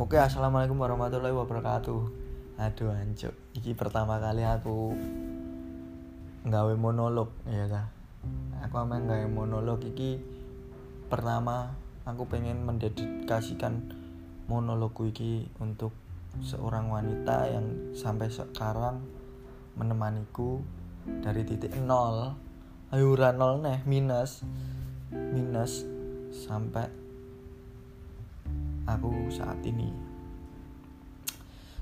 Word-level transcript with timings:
Oke, 0.00 0.16
assalamualaikum 0.16 0.80
warahmatullahi 0.80 1.36
wabarakatuh. 1.36 2.00
Aduh, 2.56 2.88
anjuk. 2.88 3.36
Iki 3.52 3.76
pertama 3.76 4.16
kali 4.16 4.40
aku 4.48 4.96
nggawe 6.48 6.72
monolog, 6.72 7.28
ya 7.44 7.68
ta. 7.68 7.92
Aku 8.64 8.80
aman 8.80 9.04
nggawe 9.04 9.28
monolog 9.28 9.84
iki 9.84 10.16
pertama 11.12 11.76
aku 12.08 12.24
pengen 12.32 12.64
mendedikasikan 12.64 13.92
monologku 14.48 15.12
iki 15.12 15.52
untuk 15.60 15.92
seorang 16.40 16.88
wanita 16.88 17.52
yang 17.52 17.92
sampai 17.92 18.32
sekarang 18.32 19.04
menemaniku 19.76 20.64
dari 21.20 21.44
titik 21.44 21.76
nol 21.76 22.40
ayo 22.88 23.12
nol 23.36 23.60
nih 23.60 23.84
minus 23.84 24.48
minus 25.12 25.84
sampai 26.32 26.99
aku 28.86 29.28
saat 29.32 29.60
ini. 29.66 29.90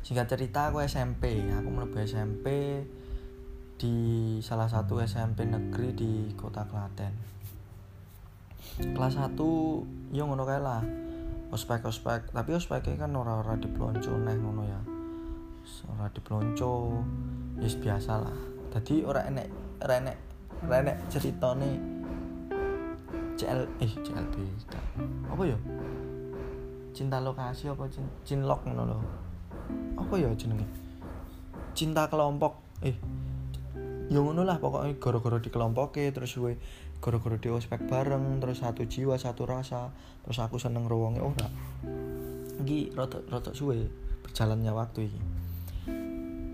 Singkat 0.02 0.26
cerita 0.26 0.72
aku 0.72 0.80
SMP 0.80 1.44
aku 1.52 1.68
mulai 1.68 2.08
SMP 2.08 2.46
di 3.78 3.96
salah 4.40 4.66
satu 4.66 4.98
SMP 5.04 5.44
negeri 5.44 5.92
di 5.92 6.12
kota 6.34 6.64
Klaten. 6.64 7.12
Kelas 8.78 9.14
1 9.20 9.36
yo 10.16 10.22
ngono 10.24 10.48
kae 10.48 10.58
lah. 10.58 10.82
Ospek 11.52 11.84
ospek 11.84 12.32
tapi 12.32 12.56
ospeknya 12.56 13.08
kan 13.08 13.12
ora-ora 13.14 13.54
diplonco 13.60 14.12
neh 14.16 14.36
ngono 14.36 14.62
ya. 14.64 14.80
Ora 15.92 16.08
diplonco 16.08 17.04
ya 17.60 17.68
biasa 17.68 18.12
lah. 18.18 18.38
Jadi 18.72 19.04
ora 19.04 19.28
enek 19.28 19.48
ora 19.84 19.94
enek 20.00 20.16
ora 20.64 20.76
enek 20.82 20.96
ceritane 21.12 21.98
CL 23.38 23.62
eh 23.78 23.92
CLB 24.02 24.34
apa 25.30 25.42
ya 25.46 25.54
cinta 26.98 27.22
lokasi 27.22 27.70
apa 27.70 27.86
cin 27.86 28.02
cinlok 28.26 28.66
ngono 28.66 28.82
lho. 28.90 28.98
Apa 29.94 30.18
ya 30.18 30.26
jenenge? 30.34 30.66
Cinta 31.78 32.10
kelompok. 32.10 32.58
Eh 32.82 32.98
ya 34.10 34.18
ngono 34.18 34.42
lah 34.42 34.58
pokoknya 34.58 34.98
gara-gara 34.98 35.38
di 35.38 35.52
kelompok 35.52 35.94
terus 35.94 36.34
gue 36.34 36.56
gara-gara 36.98 37.36
di 37.38 37.48
ospek 37.52 37.86
bareng 37.86 38.40
terus 38.40 38.64
satu 38.64 38.88
jiwa 38.88 39.20
satu 39.20 39.44
rasa 39.44 39.92
terus 40.24 40.40
aku 40.40 40.56
seneng 40.56 40.88
ruangnya 40.88 41.28
ora 41.28 41.44
iki 42.64 42.88
rotok 42.96 43.28
rotok 43.28 43.52
suwe 43.52 43.84
berjalannya 44.24 44.72
waktu 44.72 45.12
ini 45.12 45.20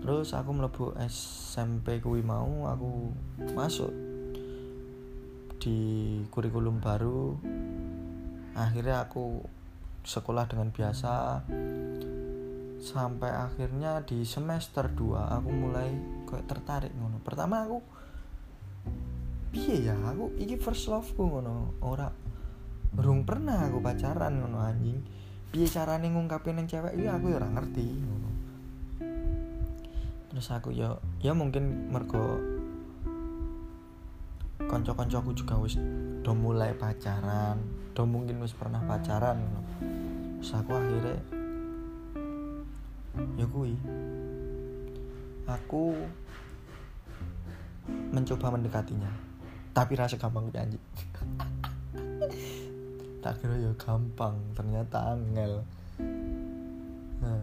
terus 0.03 0.35
aku 0.35 0.51
melebu 0.51 0.99
SMP 1.07 2.03
kui 2.03 2.19
mau 2.19 2.67
aku 2.67 3.15
masuk 3.55 4.05
di 5.65 6.21
kurikulum 6.29 6.77
baru. 6.77 7.33
Akhirnya 8.53 9.01
aku 9.01 9.41
sekolah 10.05 10.45
dengan 10.45 10.69
biasa. 10.69 11.41
Sampai 12.79 13.33
akhirnya 13.33 14.05
di 14.05 14.21
semester 14.21 14.85
2 14.93 15.35
aku 15.41 15.49
mulai 15.49 15.89
kayak 16.29 16.45
tertarik 16.45 16.93
ngono. 16.93 17.17
Pertama 17.25 17.65
aku 17.65 17.81
piye 19.49 19.89
ya 19.89 19.97
aku 20.05 20.37
iki 20.37 20.55
first 20.61 20.87
love 20.87 21.09
ku 21.17 21.25
ngono. 21.25 21.75
Ora 21.81 22.07
belum 22.95 23.25
pernah 23.25 23.65
aku 23.65 23.81
pacaran 23.81 24.39
ngono 24.39 24.61
anjing. 24.61 25.01
Piye 25.49 25.65
carane 25.65 26.07
ngungkapin 26.13 26.61
yang 26.61 26.69
cewek 26.69 26.93
iki? 26.93 27.09
Aku 27.09 27.33
ya 27.33 27.41
ora 27.41 27.49
ngerti. 27.49 27.87
Terus 30.29 30.47
aku 30.53 30.69
ya 30.69 31.01
ya 31.25 31.33
mungkin 31.33 31.89
mergo 31.89 32.54
konco-konco 34.67 35.15
aku 35.21 35.31
juga 35.37 35.55
wis 35.61 35.77
do 36.25 36.31
mulai 36.33 36.73
pacaran 36.73 37.61
do 37.93 38.03
mungkin 38.03 38.41
wis 38.41 38.53
pernah 38.57 38.81
pacaran 38.83 39.41
terus 40.41 40.51
aku 40.57 40.71
akhirnya 40.73 41.17
ya 43.39 43.45
kui 43.47 43.73
aku 45.45 45.95
mencoba 48.11 48.55
mendekatinya 48.55 49.25
tapi 49.75 49.99
rasa 49.99 50.15
gampang 50.15 50.47
janji. 50.55 50.79
Tak 53.19 53.41
kira 53.41 53.57
ya 53.57 53.73
gampang 53.73 54.37
ternyata 54.53 55.17
angel. 55.17 55.65
Nah, 57.17 57.41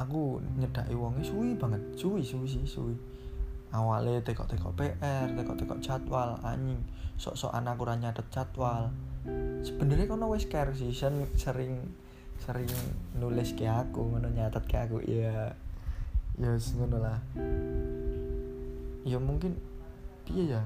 aku 0.00 0.40
nyedaki 0.56 0.96
wonge 0.96 1.20
suwi 1.20 1.52
banget. 1.60 1.76
Suwi 1.92 2.24
suwi 2.24 2.48
sih 2.48 2.64
suwi 2.64 2.96
awalnya 3.70 4.18
tekok-tekok 4.26 4.74
PR 4.74 5.30
tekok-tekok 5.34 5.78
jadwal 5.78 6.38
anjing. 6.42 6.82
Sok-sokan 7.14 7.70
aku 7.70 7.86
ora 7.86 7.94
nyatet 7.94 8.26
jadwal. 8.34 8.90
Sebenarnya 9.62 10.10
kono 10.10 10.32
wes 10.32 10.48
care 10.50 10.74
sih 10.74 10.90
sering 10.90 11.26
sering 12.40 12.72
nulis 13.20 13.52
ke 13.52 13.68
aku 13.68 14.16
ngono 14.16 14.32
nyatet 14.32 14.64
ke 14.64 14.76
aku 14.80 14.98
ya 15.06 15.54
ya 16.40 16.52
ngono 16.56 16.96
lah. 16.98 17.18
Ya 19.06 19.18
mungkin 19.22 19.54
piye 20.26 20.56
ya. 20.56 20.62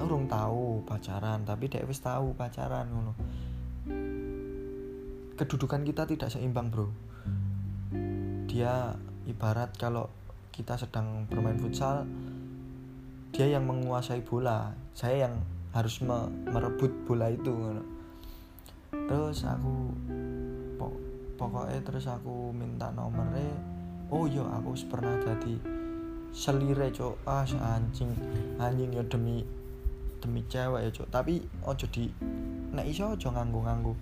Aku 0.00 0.08
belum 0.08 0.30
tahu 0.30 0.86
pacaran 0.88 1.44
tapi 1.44 1.68
dia 1.68 1.84
wis 1.84 2.00
tahu 2.00 2.32
pacaran 2.32 2.88
ngono. 2.88 3.12
Kedudukan 5.36 5.84
kita 5.84 6.08
tidak 6.08 6.32
seimbang 6.32 6.72
bro. 6.72 6.88
Dia 8.48 8.96
ibarat 9.28 9.76
kalau 9.76 10.08
kita 10.56 10.72
sedang 10.80 11.28
bermain 11.28 11.60
futsal 11.60 12.08
dia 13.36 13.52
yang 13.52 13.68
menguasai 13.68 14.24
bola. 14.24 14.72
Saya 14.96 15.28
yang 15.28 15.44
harus 15.76 16.00
me 16.00 16.24
merebut 16.48 16.88
bola 17.04 17.28
itu 17.28 17.52
terus 18.96 19.44
aku 19.44 19.92
pok 20.80 20.92
pokoknya 21.36 21.84
terus 21.84 22.08
aku 22.08 22.48
minta 22.56 22.88
nomornya 22.96 23.44
oh 24.08 24.24
iya 24.24 24.40
aku 24.56 24.72
pernah 24.88 25.20
jadi 25.20 25.60
selire 26.32 26.88
cok 26.88 27.28
ah 27.28 27.44
anjing. 27.76 28.16
Anjing 28.56 28.96
ya 28.96 29.04
demi 29.04 29.44
demi 30.24 30.40
cewek 30.48 30.88
ya 30.88 30.90
cok 30.96 31.08
tapi 31.12 31.44
ojo 31.68 31.84
di 31.92 32.08
nek 32.72 32.88
iso 32.88 33.12
ojo 33.12 33.28
nganggu 33.28 33.60
nganggu 33.60 33.92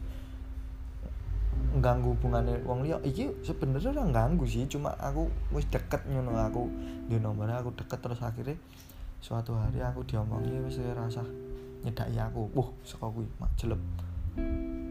ganggu 1.81 2.15
hubungannya 2.15 2.63
wong 2.67 2.87
liya. 2.87 2.99
Iki 3.03 3.47
sebenarnya 3.47 3.95
ora 3.95 4.05
ganggu 4.11 4.45
sih 4.47 4.67
cuma 4.67 4.95
aku 4.99 5.31
wis 5.55 5.67
deket 5.71 6.07
ngono 6.07 6.35
aku 6.39 6.69
di 7.09 7.17
nomornya 7.19 7.63
aku 7.63 7.75
deket 7.75 7.99
terus 8.03 8.21
akhirnya 8.23 8.59
suatu 9.25 9.57
hari 9.57 9.81
aku 9.81 10.05
diomongi 10.07 10.53
wis 10.67 10.79
rasa 10.95 11.25
nyedaki 11.83 12.19
aku. 12.21 12.51
Wah 12.55 12.69
saka 12.87 13.07
kuwi 13.11 13.27
mak 13.41 13.51
jelep 13.59 13.81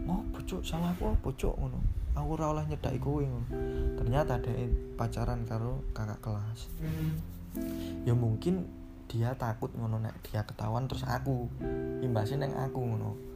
oh 0.04 0.22
bocok 0.36 0.62
salah 0.64 0.92
aku 0.92 1.16
bocok 1.24 1.54
ngono. 1.60 1.80
Aku 2.14 2.38
ora 2.38 2.54
oleh 2.54 2.66
nyedaki 2.70 3.00
kowe 3.02 3.26
ternyata 3.98 4.38
ada 4.38 4.54
pacaran 5.00 5.48
karo 5.50 5.82
kakak 5.96 6.20
kelas. 6.22 6.70
Ya 8.06 8.14
mungkin 8.14 8.70
dia 9.14 9.38
takut 9.38 9.70
ngono 9.78 10.02
nek 10.02 10.26
dia 10.26 10.42
ketahuan 10.42 10.90
terus 10.90 11.06
aku 11.06 11.46
imbasnya 12.02 12.46
neng 12.46 12.58
aku 12.58 12.82
ngono 12.82 13.33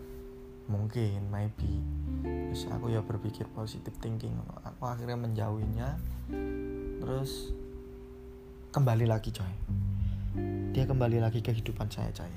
mungkin 0.67 1.31
maybe. 1.31 1.79
Terus 2.23 2.67
aku 2.71 2.91
ya 2.91 3.01
berpikir 3.03 3.47
positif 3.51 3.95
thinking. 4.03 4.35
Aku 4.63 4.83
akhirnya 4.87 5.17
menjauhinya. 5.19 5.95
Terus 7.01 7.55
kembali 8.75 9.07
lagi 9.07 9.31
coy. 9.31 9.53
Dia 10.75 10.85
kembali 10.85 11.23
lagi 11.23 11.39
ke 11.41 11.55
kehidupan 11.55 11.87
saya 11.89 12.11
coy. 12.13 12.33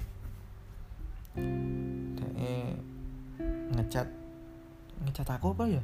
Dia 2.16 2.74
ngecat 3.76 4.08
ngecat 5.06 5.28
aku 5.36 5.52
apa 5.52 5.64
ya? 5.68 5.82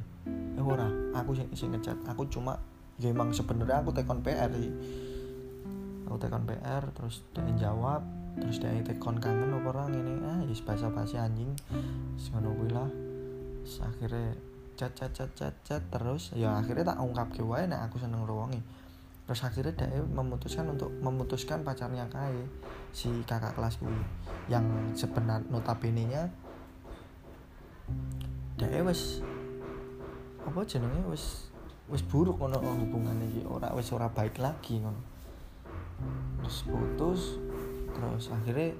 Eh 0.57 0.63
ora. 0.63 0.87
Aku 1.19 1.35
sih 1.35 1.45
sih 1.53 1.67
ngecat 1.67 1.99
aku 2.07 2.25
cuma 2.31 2.57
ya 2.97 3.13
sebenarnya 3.13 3.83
aku 3.83 3.91
tekon 3.93 4.23
PR 4.23 4.49
sih. 4.55 4.71
Aku 6.07 6.17
tekon 6.17 6.47
PR 6.47 6.83
terus 6.95 7.21
dia 7.35 7.69
jawab 7.69 8.01
terus 8.37 8.57
dia 8.61 8.73
tekon 8.85 9.17
kangen 9.17 9.53
apa 9.53 9.67
orang 9.73 9.97
ini? 9.97 10.13
Ah 10.23 10.39
is 10.45 10.61
bahasa 10.61 10.87
basi 10.93 11.17
anjing 11.17 11.51
ngono 12.33 12.49
kuwi 12.53 12.69
lah. 12.71 12.89
Akhirnya 13.67 14.37
cat 14.77 14.93
cat 14.93 15.11
cat 15.11 15.31
cat 15.35 15.55
cat 15.65 15.83
terus. 15.89 16.31
Ya 16.37 16.55
akhirnya 16.55 16.93
tak 16.93 17.01
ungkap 17.01 17.33
ke 17.33 17.41
wae 17.41 17.65
nek 17.65 17.89
aku 17.89 18.01
seneng 18.01 18.23
ruangi 18.23 18.61
terus 19.27 19.43
akhirnya 19.43 19.75
dia 19.75 19.99
memutuskan 20.07 20.71
untuk 20.71 20.87
memutuskan 21.03 21.59
pacarnya 21.59 22.07
kai 22.07 22.47
si 22.95 23.11
kakak 23.27 23.59
kelas 23.59 23.75
gue 23.83 23.91
yang 24.47 24.63
sebenar 24.95 25.43
notabene 25.51 26.07
nya 26.07 26.31
dia 28.55 28.81
wes 28.81 29.19
apa 30.47 30.63
jenenge? 30.63 31.03
Wes 31.11 31.51
wes 31.91 32.03
buruk 32.07 32.39
ngono 32.39 32.57
hubungan 32.57 33.19
iki 33.27 33.43
ora 33.43 33.69
wes 33.75 33.91
ora 33.91 34.07
baik 34.09 34.39
lagi 34.39 34.79
ngono. 34.79 35.01
Terus 36.41 36.57
putus 36.65 37.21
terus 37.97 38.29
akhirnya 38.29 38.77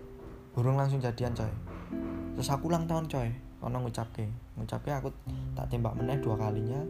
burung 0.53 0.77
langsung 0.77 1.01
jadian 1.01 1.33
coy. 1.33 1.49
Terus 2.37 2.49
aku 2.53 2.69
ulang 2.69 2.85
tahun 2.85 3.09
coy. 3.09 3.29
Ono 3.65 3.77
ngucapke. 3.81 4.29
Ngucapke 4.57 4.89
aku 4.93 5.09
tak 5.57 5.73
tembak 5.73 5.97
meneh 5.97 6.21
dua 6.21 6.37
kalinya. 6.37 6.81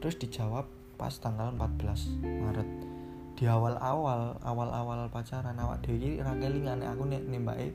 Terus 0.00 0.16
dijawab 0.20 0.64
pas 0.96 1.12
tanggal 1.20 1.52
14 1.52 2.24
Maret. 2.24 2.68
Di 3.34 3.44
awal-awal 3.50 4.40
awal-awal 4.40 5.10
pacaran 5.10 5.58
awak 5.58 5.82
dewi 5.84 6.22
rakelingan 6.22 6.80
aku 6.86 7.08
nih 7.10 7.20
nembake 7.24 7.74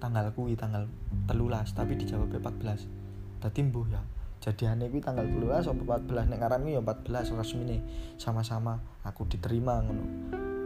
tanggal 0.00 0.32
kuwi 0.32 0.56
tanggal 0.56 0.88
telulas. 1.28 1.72
Tapi 1.76 1.96
dijawab 1.96 2.32
14 2.32 2.98
tadi 3.38 3.62
mbuh 3.62 3.86
ya 3.86 4.02
jadiane 4.42 4.90
kuwi 4.90 5.02
tanggal 5.02 5.26
12 5.26 5.70
apa 5.70 5.82
14 6.02 6.30
nek 6.30 6.38
ngaran 6.42 6.66
ya 6.66 6.82
14 6.82 7.38
resmine 7.38 7.82
sama-sama 8.18 8.82
aku 9.02 9.26
diterima 9.26 9.82
ngono 9.82 10.04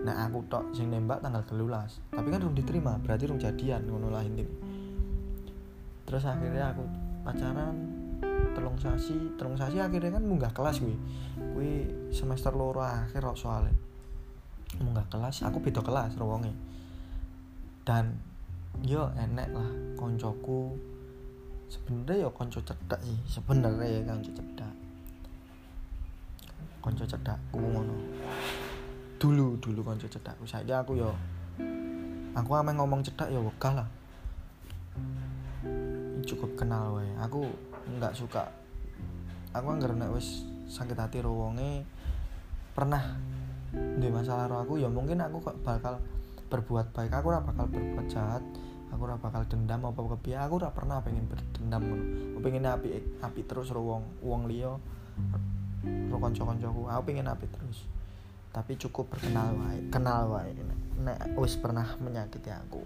nek 0.03 0.17
aku 0.31 0.39
tok 0.51 0.65
sing 0.75 0.91
nembak 0.91 1.23
tanggal 1.23 1.43
12 1.47 2.15
tapi 2.15 2.29
kan 2.29 2.39
belum 2.43 2.57
diterima 2.59 2.99
berarti 3.03 3.25
belum 3.31 3.39
jadian 3.39 3.87
ngono 3.87 4.11
lah 4.11 4.27
intine 4.27 4.51
terus 6.07 6.27
akhirnya 6.27 6.75
aku 6.75 6.85
pacaran 7.23 8.03
telung 8.53 8.77
sasi 8.77 9.17
telung 9.39 9.57
sasi 9.57 9.79
akhirnya 9.79 10.19
kan 10.19 10.25
munggah 10.27 10.53
kelas 10.53 10.83
gue 10.83 10.97
gue 11.55 11.73
semester 12.13 12.53
loro 12.53 12.85
akhir 12.85 13.25
soalnya. 13.35 13.75
Munggah 14.81 15.05
kelas 15.09 15.45
aku 15.45 15.61
beda 15.61 15.85
kelas 15.85 16.17
rawonge 16.17 16.53
dan 17.85 18.17
yo 18.85 19.11
enek 19.17 19.53
lah 19.53 19.71
koncoku. 19.97 20.77
Sebenarnya 21.73 22.29
ya 22.29 22.31
konco 22.37 22.61
cedak 22.61 23.01
sih 23.01 23.17
sebenarnya 23.25 23.89
ya 23.89 24.01
konco 24.05 24.29
cedak 24.29 24.75
konco 26.83 27.07
aku 27.09 27.57
ngono 27.57 27.97
dulu 29.23 29.55
dulu 29.63 29.87
konco 29.87 30.11
cedak. 30.11 30.35
Saya 30.43 30.83
aku 30.83 30.99
yo 30.99 31.15
aku 32.35 32.51
ame 32.59 32.75
ngomong 32.75 33.07
cedak 33.07 33.31
ya 33.31 33.39
wegah 33.39 33.79
lah. 33.79 33.89
Cukup 36.27 36.59
kenal 36.59 36.99
wae. 36.99 37.07
Aku 37.23 37.47
nggak 37.87 38.19
suka 38.19 38.51
aku 39.55 39.79
nggak 39.79 39.95
nek 39.95 40.11
wis 40.11 40.43
sakit 40.67 40.99
hati 40.99 41.23
wonge 41.23 41.87
pernah 42.75 43.15
di 43.73 44.09
masalah 44.11 44.49
roh 44.49 44.59
aku 44.65 44.81
ya 44.83 44.91
mungkin 44.91 45.23
aku 45.23 45.39
kok 45.39 45.57
bakal 45.63 46.03
berbuat 46.51 46.91
baik. 46.91 47.15
Aku 47.15 47.31
ora 47.31 47.39
bakal 47.39 47.71
berbuat 47.71 48.11
jahat 48.11 48.43
aku 48.91 49.07
ora 49.07 49.17
bakal 49.23 49.47
dendam 49.47 49.87
apa 49.87 50.03
kepiye 50.19 50.37
aku 50.37 50.59
ora 50.59 50.69
pernah 50.75 51.01
pengen 51.01 51.25
berdendam 51.25 51.81
aku 52.37 52.39
pengen 52.45 52.69
api 52.69 53.01
api 53.25 53.41
terus 53.49 53.73
ro 53.73 53.81
wong 53.81 54.05
wong 54.21 54.53
liya 54.53 54.77
ro 56.13 56.17
kanca-kancaku 56.21 56.93
aku 56.93 57.03
pengen 57.09 57.25
api 57.25 57.49
terus 57.49 57.89
tapi 58.53 58.77
cukup 58.77 59.09
berkenal 59.09 59.57
wae 59.57 59.81
kenal 59.89 60.29
wae. 60.29 60.53
Nek 61.03 61.35
wis 61.41 61.57
pernah 61.57 61.97
menyakiti 61.99 62.53
aku. 62.53 62.85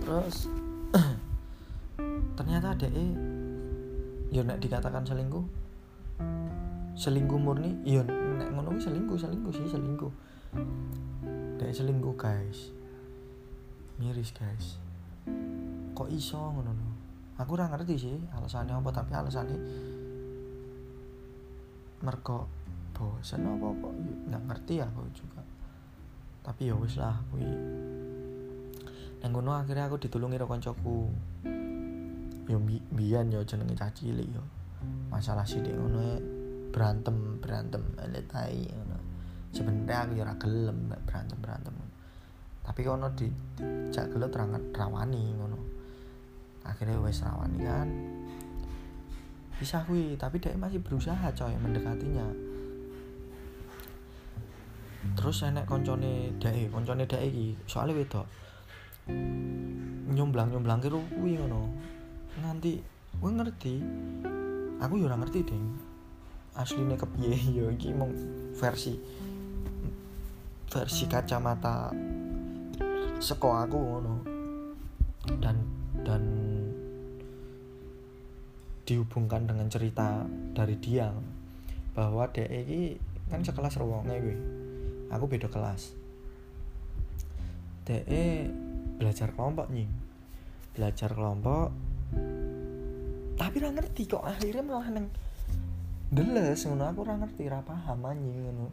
Terus 0.00 0.46
ternyata 2.38 2.78
ada 2.78 2.88
eh 2.88 3.12
ya 4.30 4.42
nek 4.46 4.62
dikatakan 4.62 5.02
selingkuh 5.02 5.46
selingkuh 6.96 7.36
murni 7.36 7.76
iya 7.84 8.00
nek 8.06 8.48
ngono 8.54 8.78
selingkuh 8.78 9.18
selingkuh 9.18 9.52
sih 9.52 9.66
selingkuh. 9.66 10.12
Dek 11.58 11.74
selingkuh 11.74 12.14
guys. 12.14 12.70
Miris 13.98 14.30
guys. 14.32 14.78
Kok 15.92 16.08
iso 16.08 16.38
ngono 16.38 16.70
no 16.70 16.96
aku 17.36 17.50
ora 17.56 17.68
ngerti 17.68 17.94
sih 18.00 18.16
alasannya 18.32 18.80
apa 18.80 18.90
tapi 18.92 19.12
alasannya 19.12 19.58
mergo 22.00 22.48
bosen 22.96 23.44
apa 23.44 23.66
apa 23.76 23.88
nggak 24.32 24.42
ngerti 24.48 24.74
aku 24.80 25.04
juga. 25.12 25.44
Tapi 26.40 26.72
ya 26.72 26.74
wis 26.80 26.96
lah 26.96 27.20
kuwi 27.28 27.44
nang 29.20 29.32
ngono 29.32 29.52
akhirnya 29.52 29.90
aku 29.90 30.00
ditulungi 30.00 30.40
karo 30.40 30.48
kancaku. 30.48 30.98
Yo 32.46 32.62
biyen 32.94 33.28
yo 33.34 33.42
jenenge 33.44 33.76
cah 33.76 33.90
cilik 33.92 34.28
yo 34.32 34.40
masalah 35.10 35.42
sithik 35.42 35.74
ngono 35.74 35.98
e, 35.98 36.14
berantem 36.72 37.42
berantem 37.42 37.82
eletai 38.00 38.64
ngono. 38.72 38.96
Sebenarnya 39.52 39.96
aku 40.06 40.12
ya 40.16 40.22
ora 40.24 40.34
gelem 40.40 40.78
berantem 41.04 41.38
berantem. 41.42 41.74
Tapi 42.64 42.80
kono 42.80 43.12
di 43.12 43.28
jak 43.92 44.08
gelut 44.14 44.32
rawani 44.72 45.22
ngono. 45.36 45.58
Akhirnya 46.64 46.96
wes 47.02 47.20
rawani 47.20 47.58
kan. 47.60 47.88
Bisa 49.58 49.82
kui 49.84 50.14
tapi 50.14 50.38
dia 50.38 50.54
masih 50.54 50.78
berusaha 50.78 51.32
coy 51.34 51.56
mendekatinya 51.58 52.55
terus 55.14 55.46
enek 55.46 55.68
koncone 55.70 56.34
dae 56.42 56.66
koncone 56.72 57.06
dae 57.06 57.28
iki 57.28 57.54
soalnya 57.70 58.02
wedok 58.02 58.26
nyomblang 60.10 60.50
nyomblang 60.50 60.80
kira 60.82 60.98
kuwi 61.14 61.38
ngono. 61.38 61.70
Nanti 62.42 62.80
gue 63.16 63.30
ngerti? 63.30 63.74
Aku 64.82 64.98
yo 64.98 65.06
ora 65.06 65.16
ngerti 65.20 65.40
ding. 65.46 65.64
Aslinya 66.56 66.96
kepiye? 66.96 67.36
Yo 67.56 67.68
iki 67.68 67.92
mong 67.92 68.12
versi 68.56 68.96
versi 70.66 71.04
kacamata 71.04 71.92
seko 73.20 73.48
aku 73.60 73.76
ngono. 73.76 74.14
Dan 75.38 75.56
dan 76.00 76.22
dihubungkan 78.86 79.50
dengan 79.50 79.66
cerita 79.66 80.22
dari 80.54 80.78
dia 80.78 81.10
bahwa 81.92 82.30
dia 82.30 82.46
ini 82.46 82.94
kan 83.26 83.42
sekelas 83.42 83.82
ruangnya 83.82 84.22
gue 84.22 84.65
aku 85.10 85.24
beda 85.30 85.48
kelas. 85.50 85.94
DE 87.86 88.50
belajar 88.96 89.30
kelompok 89.36 89.70
nih 89.70 89.86
belajar 90.74 91.12
kelompok 91.12 91.70
tapi 93.36 93.56
ra 93.60 93.68
ngerti 93.68 94.08
kok 94.08 94.24
akhirnya 94.24 94.64
malah 94.64 94.88
neng 94.88 95.06
deles 96.08 96.64
ngono. 96.64 96.88
Aku 96.88 97.04
ra 97.04 97.20
ngerti 97.20 97.44
ra 97.52 97.60
paham 97.60 98.00
anjing 98.08 98.48
ngono. 98.48 98.66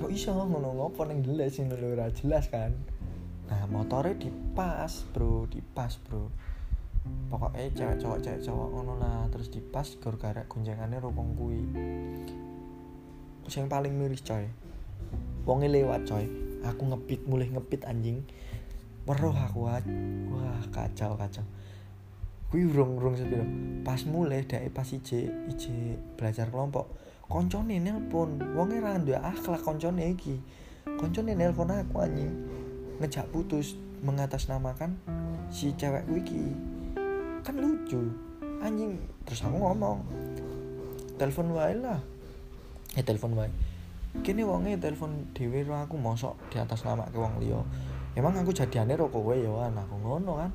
Kok 0.00 0.10
iso 0.10 0.32
ngono 0.32 0.72
ngopo 0.72 1.04
ning 1.04 1.20
jelas 1.20 1.60
sing 1.60 1.68
lho 1.68 1.92
ora 1.92 2.08
jelas 2.08 2.48
kan? 2.48 2.72
Nah 3.52 3.68
motornya 3.68 4.16
dipas 4.16 5.04
bro 5.12 5.44
dipas 5.44 6.00
bro. 6.00 6.32
Pokoknya 7.28 7.68
cewek 7.76 7.96
cowok 8.00 8.18
cewek 8.24 8.40
cowok 8.48 8.68
ngono 8.72 8.92
lah. 8.96 9.28
Terus 9.28 9.48
dipas 9.52 10.00
gor 10.00 10.16
gara 10.16 10.48
gonjangannya 10.48 10.98
rokong 11.04 11.30
kui 11.36 11.60
yang 13.48 13.70
paling 13.70 13.96
miris 13.96 14.22
coy. 14.22 14.46
Wonge 15.48 15.66
lewat 15.66 16.04
coy. 16.06 16.28
Aku 16.66 16.86
ngepit 16.92 17.24
mulai 17.24 17.48
ngepit 17.48 17.88
anjing. 17.88 18.20
Weruh 19.08 19.32
aku 19.32 19.64
wah 19.64 19.80
kacau 20.70 21.16
kacau. 21.16 21.44
Kui 22.52 22.68
urung 22.68 23.00
urung 23.00 23.16
sepiro. 23.16 23.46
Pas 23.86 24.02
mulai 24.04 24.44
dari 24.44 24.68
pas 24.68 24.86
ije 24.86 25.32
ije 25.48 25.96
belajar 26.18 26.52
kelompok 26.52 26.90
koncone 27.30 27.80
nelpon. 27.80 28.36
Wonge 28.52 28.82
ra 28.82 29.00
duwe 29.00 29.16
akhlak 29.16 29.64
koncone 29.64 30.12
iki. 30.12 30.36
Koncone 31.00 31.32
nelpon 31.32 31.72
aku 31.72 32.04
anjing. 32.04 32.34
Ngejak 33.00 33.32
putus 33.32 33.78
mengatasnamakan 34.04 35.00
si 35.48 35.72
cewek 35.74 36.04
iki. 36.12 36.52
Kan 37.40 37.56
lucu. 37.56 38.12
Anjing 38.60 39.00
terus 39.24 39.40
aku 39.40 39.56
ngomong 39.56 40.04
telepon 41.16 41.52
wae 41.52 41.76
lah 41.76 42.00
eh 42.98 43.04
telepon 43.06 43.38
wae. 43.38 43.50
Kini 44.26 44.42
wonge 44.42 44.74
telepon 44.82 45.30
dhewe 45.30 45.62
ro 45.62 45.78
aku 45.78 45.94
mosok 45.94 46.34
di 46.50 46.58
atas 46.58 46.82
nama 46.82 47.06
ke 47.06 47.14
wong 47.14 47.38
liya. 47.38 47.62
Emang 48.18 48.34
aku 48.34 48.50
jadiane 48.50 48.98
ro 48.98 49.06
kowe 49.06 49.30
ya 49.30 49.70
aku 49.70 49.94
ngono 50.02 50.42
kan? 50.42 50.50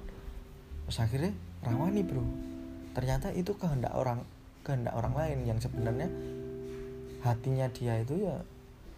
Terus 0.86 0.98
akhirnya 1.00 1.32
rawani 1.64 2.04
bro. 2.04 2.20
Ternyata 2.92 3.32
itu 3.32 3.56
kehendak 3.56 3.96
orang 3.96 4.20
kehendak 4.68 4.92
orang 4.92 5.16
lain 5.16 5.40
yang 5.48 5.60
sebenarnya 5.64 6.12
hatinya 7.24 7.66
dia 7.72 7.98
itu 8.04 8.28
ya 8.28 8.36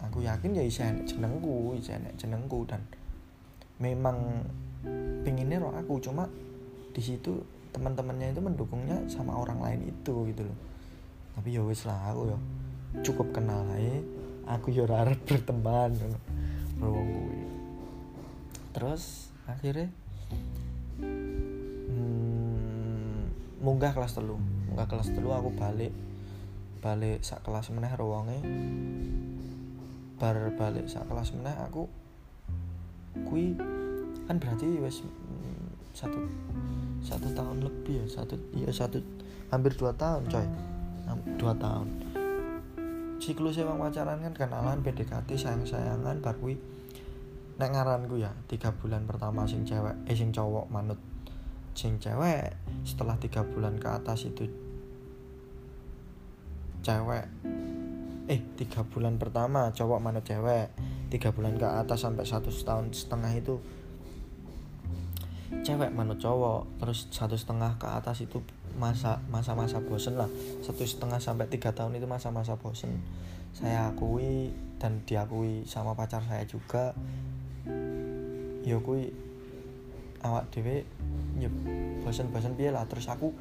aku 0.02 0.26
yakin 0.26 0.58
ya 0.58 0.64
isi 0.66 0.82
enek 0.82 1.06
jenengku 1.06 1.78
isi 1.78 1.94
enek 1.94 2.18
jenengku. 2.18 2.66
Dan 2.66 2.82
memang 3.78 4.42
pinginnya 5.22 5.62
roh 5.62 5.78
aku 5.78 6.02
cuma 6.02 6.26
di 6.98 7.02
situ 7.06 7.46
teman-temannya 7.78 8.34
itu 8.34 8.42
mendukungnya 8.42 9.06
sama 9.06 9.38
orang 9.38 9.62
lain 9.62 9.94
itu 9.94 10.14
gitu 10.34 10.42
loh. 10.42 10.58
Tapi 11.38 11.54
ya 11.54 11.62
wis 11.62 11.86
lah 11.86 12.10
aku 12.10 12.34
ya 12.34 12.38
cukup 13.04 13.36
kenal 13.36 13.68
aja. 13.74 14.00
Aku 14.48 14.72
ya 14.72 14.88
harap 14.88 15.20
berteman 15.28 15.92
wong 16.00 16.16
gue 16.78 17.42
terus 18.72 19.34
akhirnya 19.50 19.90
hmm, 21.02 23.34
munggah 23.60 23.92
kelas 23.98 24.16
telu. 24.16 24.38
Munggah 24.70 24.88
kelas 24.88 25.12
telu 25.12 25.34
aku 25.34 25.52
balik 25.58 25.92
balik 26.78 27.26
sak 27.26 27.42
kelas 27.42 27.74
meneh 27.74 27.90
ruangnya 27.98 28.38
bar 30.22 30.38
balik 30.54 30.86
sak 30.86 31.10
kelas 31.10 31.34
meneh 31.34 31.58
aku 31.66 31.90
kui 33.26 33.58
kan 34.30 34.38
berarti 34.38 34.78
wes 34.78 35.02
mm, 35.02 35.98
satu 35.98 36.22
satu 37.02 37.34
tahun 37.34 37.66
lebih 37.66 38.06
ya 38.06 38.22
satu 38.22 38.38
iya 38.54 38.70
satu 38.70 39.02
hampir 39.50 39.74
dua 39.74 39.90
tahun 39.98 40.30
coy. 40.30 40.46
Dua 41.40 41.56
tahun 41.56 41.88
siklusnya 43.18 43.66
bang 43.66 43.80
pacaran 43.82 44.20
kan 44.22 44.34
kenalan 44.34 44.80
PDKT 44.86 45.30
sayang 45.38 45.66
sayangan 45.66 46.22
bar 46.22 46.38
kui 46.38 46.58
nek 47.58 47.70
ngaranku 47.74 48.22
ya 48.22 48.30
tiga 48.46 48.70
bulan 48.78 49.10
pertama 49.10 49.50
sing 49.50 49.66
cewek 49.66 49.98
eh 50.06 50.16
sing 50.16 50.30
cowok 50.30 50.70
manut. 50.70 51.02
Sing 51.78 52.02
cewek 52.02 52.58
setelah 52.86 53.18
tiga 53.22 53.46
bulan 53.46 53.78
ke 53.78 53.86
atas 53.86 54.26
itu 54.26 54.50
cewek 56.82 57.26
eh 58.28 58.42
tiga 58.58 58.82
bulan 58.86 59.22
pertama 59.22 59.70
cowok 59.74 60.00
mana 60.02 60.20
cewek 60.26 60.74
tiga 61.14 61.30
bulan 61.32 61.56
ke 61.56 61.68
atas 61.68 62.04
sampai 62.04 62.26
satu 62.26 62.50
tahun 62.52 62.92
setengah 62.92 63.32
itu 63.38 63.56
cewek 65.64 65.96
mana 65.96 66.18
cowok 66.20 66.82
terus 66.82 67.08
satu 67.14 67.40
setengah 67.40 67.80
ke 67.80 67.88
atas 67.88 68.26
itu 68.26 68.44
masa 68.78 69.20
masa-masa 69.28 69.82
bosen 69.82 70.16
lah. 70.16 70.30
Satu 70.62 70.86
setengah 70.86 71.18
sampai 71.18 71.50
tiga 71.50 71.74
tahun 71.74 71.98
itu 71.98 72.06
masa-masa 72.06 72.56
bosen. 72.56 73.02
Saya 73.52 73.90
akui 73.90 74.54
dan 74.78 75.02
diakui 75.04 75.66
sama 75.66 75.98
pacar 75.98 76.22
saya 76.24 76.46
juga. 76.46 76.94
Ya 78.62 78.78
kui 78.78 79.10
awak 80.22 80.50
dewe 80.54 80.86
ya 81.42 81.50
bosen-bosen 82.06 82.54
piye 82.54 82.70
lah. 82.70 82.86
Terus 82.86 83.10
aku 83.10 83.34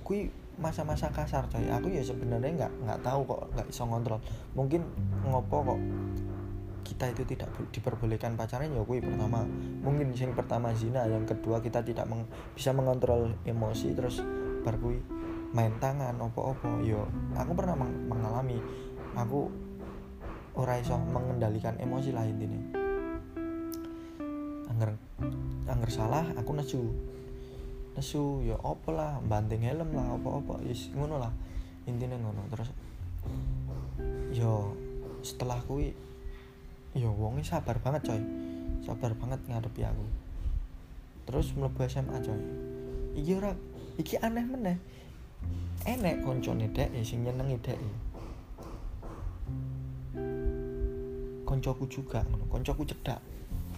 kui 0.00 0.32
masa-masa 0.56 1.12
kasar 1.12 1.46
coy. 1.52 1.68
Aku 1.68 1.92
ya 1.92 2.00
sebenarnya 2.00 2.66
nggak 2.66 2.72
nggak 2.88 3.00
tahu 3.04 3.20
kok 3.28 3.42
nggak 3.52 3.68
bisa 3.68 3.82
ngontrol. 3.84 4.20
Mungkin 4.56 4.80
ngopo 5.28 5.56
kok 5.74 5.80
kita 6.84 7.10
itu 7.10 7.24
tidak 7.24 7.48
diperbolehkan 7.72 8.36
pacaran 8.36 8.70
ya 8.70 8.84
kui 8.84 9.00
pertama. 9.00 9.44
Mungkin 9.82 10.16
yang 10.16 10.32
pertama 10.36 10.72
zina 10.76 11.04
yang 11.08 11.24
kedua 11.28 11.58
kita 11.60 11.80
tidak 11.84 12.06
meng, 12.08 12.28
bisa 12.54 12.70
mengontrol 12.72 13.32
emosi 13.44 13.96
terus 13.96 14.20
baru 14.64 14.78
kui 14.80 14.98
main 15.52 15.70
tangan 15.78 16.16
opo-opo. 16.18 16.80
Yo 16.80 17.06
aku 17.36 17.52
pernah 17.52 17.76
meng, 17.76 18.08
mengalami. 18.08 18.58
Aku 19.14 19.52
ora 20.58 20.80
iso 20.80 20.96
mengendalikan 20.98 21.78
emosi 21.82 22.10
lah 22.14 22.26
intinya 22.26 22.84
angger 24.74 24.90
angger 25.70 25.90
salah 25.90 26.26
aku 26.34 26.50
nesu. 26.58 26.82
Nesu 27.94 28.42
ya 28.42 28.58
apa 28.58 28.90
lah 28.90 29.12
banting 29.22 29.62
helm 29.62 29.94
lah 29.94 30.18
apa-apa 30.18 30.66
yes, 30.66 30.90
ngono 30.98 31.22
lah 31.22 31.30
intinya 31.86 32.18
ngono. 32.18 32.50
Terus 32.50 32.74
yo 34.34 34.74
setelah 35.22 35.62
kui 35.62 35.94
yo 36.98 37.14
wongi 37.14 37.46
sabar 37.46 37.78
banget 37.78 38.10
coy. 38.10 38.22
Sabar 38.82 39.14
banget 39.14 39.40
ngadepi 39.46 39.86
aku. 39.86 40.06
Terus 41.30 41.54
mlebu 41.54 41.78
SMA 41.86 42.18
coy. 42.18 42.40
Iki 43.14 43.32
ora 43.38 43.54
iki 44.00 44.18
aneh 44.18 44.44
meneh. 44.46 44.78
Enek 45.84 46.24
koncone 46.24 46.72
dek 46.72 46.88
sing 47.04 47.28
nyenengi 47.28 47.60
dek 47.60 47.78
koncoku 51.44 51.84
juga 51.86 52.24
ngono 52.24 52.48
koncoku 52.48 52.82
cedak 52.88 53.20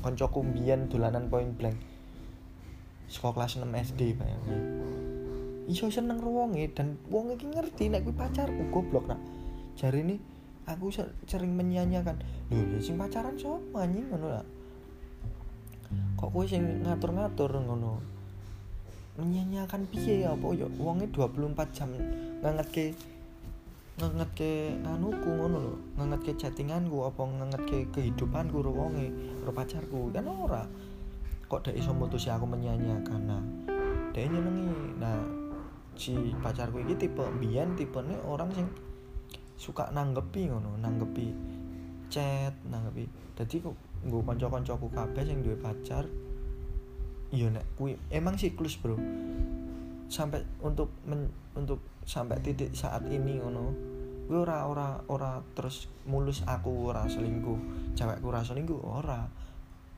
koncoku 0.00 0.38
mbiyen 0.46 0.86
dolanan 0.86 1.26
point 1.26 1.50
blank. 1.58 1.76
Sekolah 3.10 3.42
kelas 3.42 3.58
6 3.58 3.66
SD 3.94 4.18
bayangin 4.18 4.62
iso 5.66 5.90
seneng 5.90 6.22
ruwonge 6.22 6.70
dan 6.70 6.94
wong 7.10 7.34
iki 7.34 7.50
ngerti 7.50 7.90
nek 7.90 8.06
kuwi 8.06 8.14
pacarku 8.14 8.70
goblok 8.70 9.10
nak. 9.10 9.18
Jari 9.74 10.06
ini 10.06 10.16
aku 10.62 10.94
sering 11.26 11.58
menyanyikan 11.58 12.22
lho 12.54 12.62
ya 12.70 12.78
sing 12.78 12.94
pacaran 12.94 13.34
sapa 13.34 13.82
anjing? 13.82 14.06
Ngono 14.06 14.26
lah 14.30 14.46
kok 16.18 16.30
kowe 16.34 16.46
sing 16.46 16.82
ngatur-ngatur 16.86 17.50
ngono 17.62 18.15
menyanyikan 19.16 19.82
piye 19.88 20.24
ya 20.24 20.36
apa 20.36 20.46
ya? 20.52 20.68
Wonge 20.76 21.08
24 21.08 21.76
jam 21.76 21.90
ngangetke 22.44 22.92
ngangetke 23.96 24.76
anuku 24.84 25.30
ngono 25.32 25.56
lho 25.56 25.74
ngangetke 25.96 26.36
chattinganku 26.36 27.00
apa 27.08 27.22
ngangetke 27.24 27.88
kehidupanku 27.96 28.60
ro 28.60 28.72
wonge 28.72 29.08
ro 29.40 29.50
pacarku 29.56 30.12
kan 30.12 30.28
ora. 30.28 30.62
Kok 31.48 31.70
dek 31.70 31.76
iso 31.80 31.96
mutusi 31.96 32.28
aku 32.28 32.44
menyanyiakan 32.44 33.20
nah 33.24 33.42
dek 34.12 34.28
nyenengi. 34.28 35.00
Nah 35.00 35.20
si 35.96 36.12
pacarku 36.44 36.84
ini 36.84 36.92
tipe 37.00 37.24
biyen 37.40 37.72
tipe 37.72 38.04
nih 38.04 38.20
orang 38.28 38.52
sing 38.52 38.68
suka 39.56 39.88
nanggepi 39.96 40.52
ngono 40.52 40.76
nanggepi 40.76 41.32
chat 42.12 42.52
nanggepi. 42.68 43.08
Jadi 43.36 43.64
kok 43.64 43.74
gue 44.06 44.20
konco-koncoku 44.22 44.92
kabeh 44.92 45.24
sing 45.24 45.40
duwe 45.40 45.56
pacar 45.56 46.04
iya 47.34 47.50
nek 47.50 47.66
kui 47.74 47.98
emang 48.10 48.38
siklus 48.38 48.78
bro. 48.78 48.94
Sampai 50.06 50.46
untuk 50.62 50.94
men, 51.02 51.26
untuk 51.58 51.82
sampai 52.06 52.38
titik 52.38 52.70
saat 52.78 53.02
ini 53.10 53.42
ngono 53.42 53.74
gue 54.26 54.38
ora 54.38 54.66
ora 54.66 54.98
ora 55.06 55.38
terus 55.54 55.86
mulus 56.06 56.42
aku 56.46 56.90
ora 56.90 57.06
selingkuh 57.06 57.94
cewekku 57.98 58.26
ora 58.30 58.42
selingkuh 58.46 58.80
ora. 58.82 59.26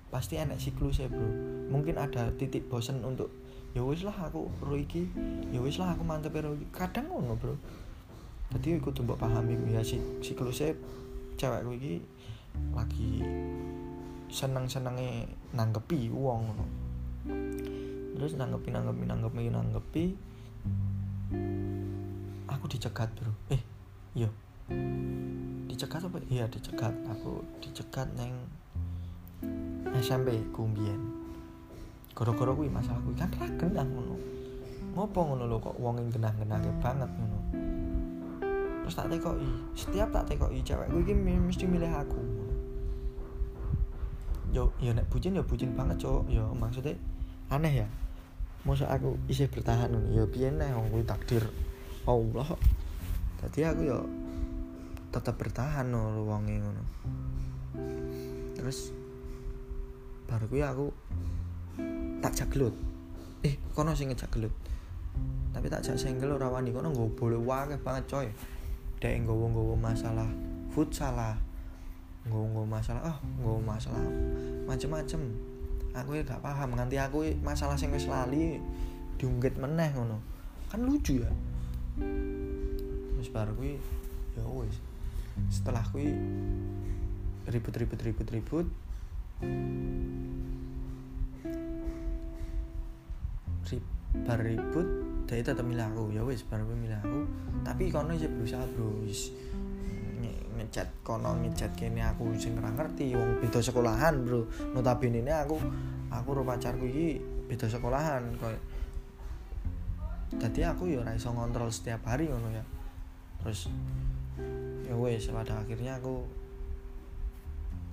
Pasti 0.08 0.40
enak 0.40 0.56
siklus 0.56 1.04
ya 1.04 1.08
bro. 1.12 1.28
Mungkin 1.68 2.00
ada 2.00 2.32
titik 2.32 2.72
bosen 2.72 3.04
untuk 3.04 3.28
ya 3.76 3.84
wis 3.84 4.00
lah 4.00 4.16
aku 4.16 4.48
ro 4.64 4.74
iki 4.76 5.04
ya 5.52 5.60
wis 5.60 5.76
lah 5.76 5.92
aku 5.92 6.00
mantep 6.04 6.32
ro 6.40 6.56
kadang 6.72 7.12
ngono 7.12 7.36
bro. 7.36 7.56
Jadi 8.48 8.80
aku 8.80 8.96
tuh 8.96 9.04
pahami 9.04 9.60
ya 9.68 9.84
si 9.84 10.00
siklusnya 10.24 10.72
cewekku 11.36 11.76
iki 11.76 12.00
lagi 12.72 13.20
seneng 14.32 14.64
senengnya 14.68 15.28
nanggepi 15.52 16.08
uang 16.08 16.40
ngono 16.48 16.87
terus 18.18 18.34
nanggepi 18.34 18.74
nanggepi 18.74 19.04
nanggepi 19.06 19.48
nanggepi. 19.48 20.04
Aku 22.50 22.64
dicegat 22.66 23.08
bro. 23.14 23.32
Eh 23.54 23.62
iya. 24.18 24.28
Dicegat 25.70 26.04
apa? 26.04 26.18
Iya 26.26 26.50
dicegat. 26.50 26.92
Aku 27.06 27.46
dicegat 27.62 28.10
neng 28.18 28.34
SMP 29.96 30.42
kumbien 30.52 30.98
gara-gara 32.12 32.50
kuwi 32.50 32.66
masalah 32.66 32.98
kuwi. 33.06 33.14
Kan 33.14 33.30
ra 33.38 33.46
genah 33.46 33.86
ngono. 33.86 34.18
Ngopo 34.98 35.18
ngono 35.22 35.46
lho 35.46 35.56
kok 35.62 35.78
wong 35.78 36.02
ing 36.02 36.10
genah-genahke 36.10 36.74
banget 36.82 37.08
ngono. 37.14 37.38
Terus 38.82 38.94
tak 38.98 39.08
tekoki. 39.14 39.50
Setiap 39.78 40.10
tak 40.10 40.26
tekoki 40.26 40.60
cewek 40.66 40.90
kuwi 40.90 41.14
mesti 41.14 41.64
milih 41.64 41.94
aku 41.94 42.38
yo 44.52 44.72
yo 44.80 44.96
nek 44.96 45.04
bucin 45.12 45.36
ya 45.36 45.44
bucin 45.44 45.76
banget 45.76 46.00
cowok 46.00 46.24
yo 46.32 46.44
maksudnya 46.56 46.96
aneh 47.52 47.84
ya 47.84 47.86
masa 48.68 48.84
aku 48.92 49.16
isi 49.32 49.48
bertahan 49.48 49.96
ya 50.12 50.28
piye 50.28 50.52
nek 50.52 50.76
wong 50.76 51.00
takdir 51.08 51.48
Allah 52.04 52.52
jadi 53.38 53.70
aku 53.70 53.80
yo 53.86 53.98
tetap 55.08 55.38
bertahan 55.38 55.88
no 55.88 56.26
wonge 56.26 56.58
ngono. 56.58 56.82
Terus 58.58 58.90
baru 60.28 60.44
gue 60.50 60.62
aku 60.66 60.86
tak 62.20 62.34
jaglut. 62.34 62.74
Eh 63.46 63.56
kono 63.72 63.94
sing 63.94 64.10
ngejaglut. 64.10 64.50
Tapi 65.54 65.66
tak 65.70 65.86
jak 65.86 65.96
senggel 65.96 66.34
ora 66.34 66.50
wani. 66.50 66.74
Kono 66.74 66.90
nggo 66.90 67.14
boleh 67.14 67.38
wae 67.38 67.78
banget 67.78 68.04
coy. 68.10 68.28
Dek 68.98 69.14
nggowo-nggowo 69.22 69.78
masalah 69.78 70.26
futsal 70.74 71.14
lah. 71.14 71.38
Nggowo 72.26 72.66
masalah 72.66 73.00
oh 73.06 73.18
nggowo 73.38 73.60
masalah 73.62 74.02
macem-macem 74.66 75.22
aku 75.96 76.20
ya 76.20 76.22
gak 76.24 76.42
paham 76.44 76.76
nganti 76.76 76.96
aku 77.00 77.24
masalah 77.40 77.76
sing 77.78 77.92
wis 77.94 78.08
lali 78.08 78.60
meneh 79.58 79.90
ngono. 79.94 80.18
Kan 80.68 80.84
lucu 80.84 81.20
ya. 81.22 81.30
Terus 83.16 83.30
baru 83.32 83.52
gue 83.56 83.80
ya 84.38 84.44
wis. 84.46 84.76
Setelah 85.50 85.82
gue 85.94 86.12
ribut-ribut 87.48 87.98
ribut-ribut 87.98 88.66
bar 94.24 94.40
ribut 94.40 94.88
dia 95.28 95.44
tetap 95.44 95.64
milih 95.64 95.84
aku. 95.92 96.12
Ya 96.12 96.24
wis 96.24 96.44
bar 96.44 96.64
milih 96.64 96.96
aku. 97.00 97.28
Tapi 97.64 97.92
kono 97.92 98.16
sih 98.16 98.28
berusaha 98.28 98.64
bro 98.76 99.04
ngechat 100.58 100.90
kono 101.06 101.38
ngechat 101.38 101.78
kene 101.78 102.02
aku 102.02 102.34
sing 102.34 102.58
ora 102.58 102.74
ngerti 102.74 103.14
wong 103.14 103.38
beda 103.38 103.62
sekolahan 103.62 104.26
bro. 104.26 104.42
Notabene 104.74 105.22
ini 105.22 105.30
aku 105.30 105.56
aku 106.10 106.28
ro 106.34 106.42
pacarku 106.42 106.84
iki 106.90 107.22
beda 107.46 107.70
sekolahan 107.70 108.34
koyo. 108.36 108.58
Jadi 110.34 110.60
aku 110.66 110.90
ya 110.90 111.00
ora 111.06 111.14
iso 111.14 111.30
ngontrol 111.30 111.70
setiap 111.70 112.02
hari 112.10 112.26
ngono 112.26 112.50
ya. 112.50 112.64
Terus 113.40 113.70
ya 114.84 114.94
wes 114.98 115.30
pada 115.30 115.62
akhirnya 115.62 116.02
aku 116.02 116.26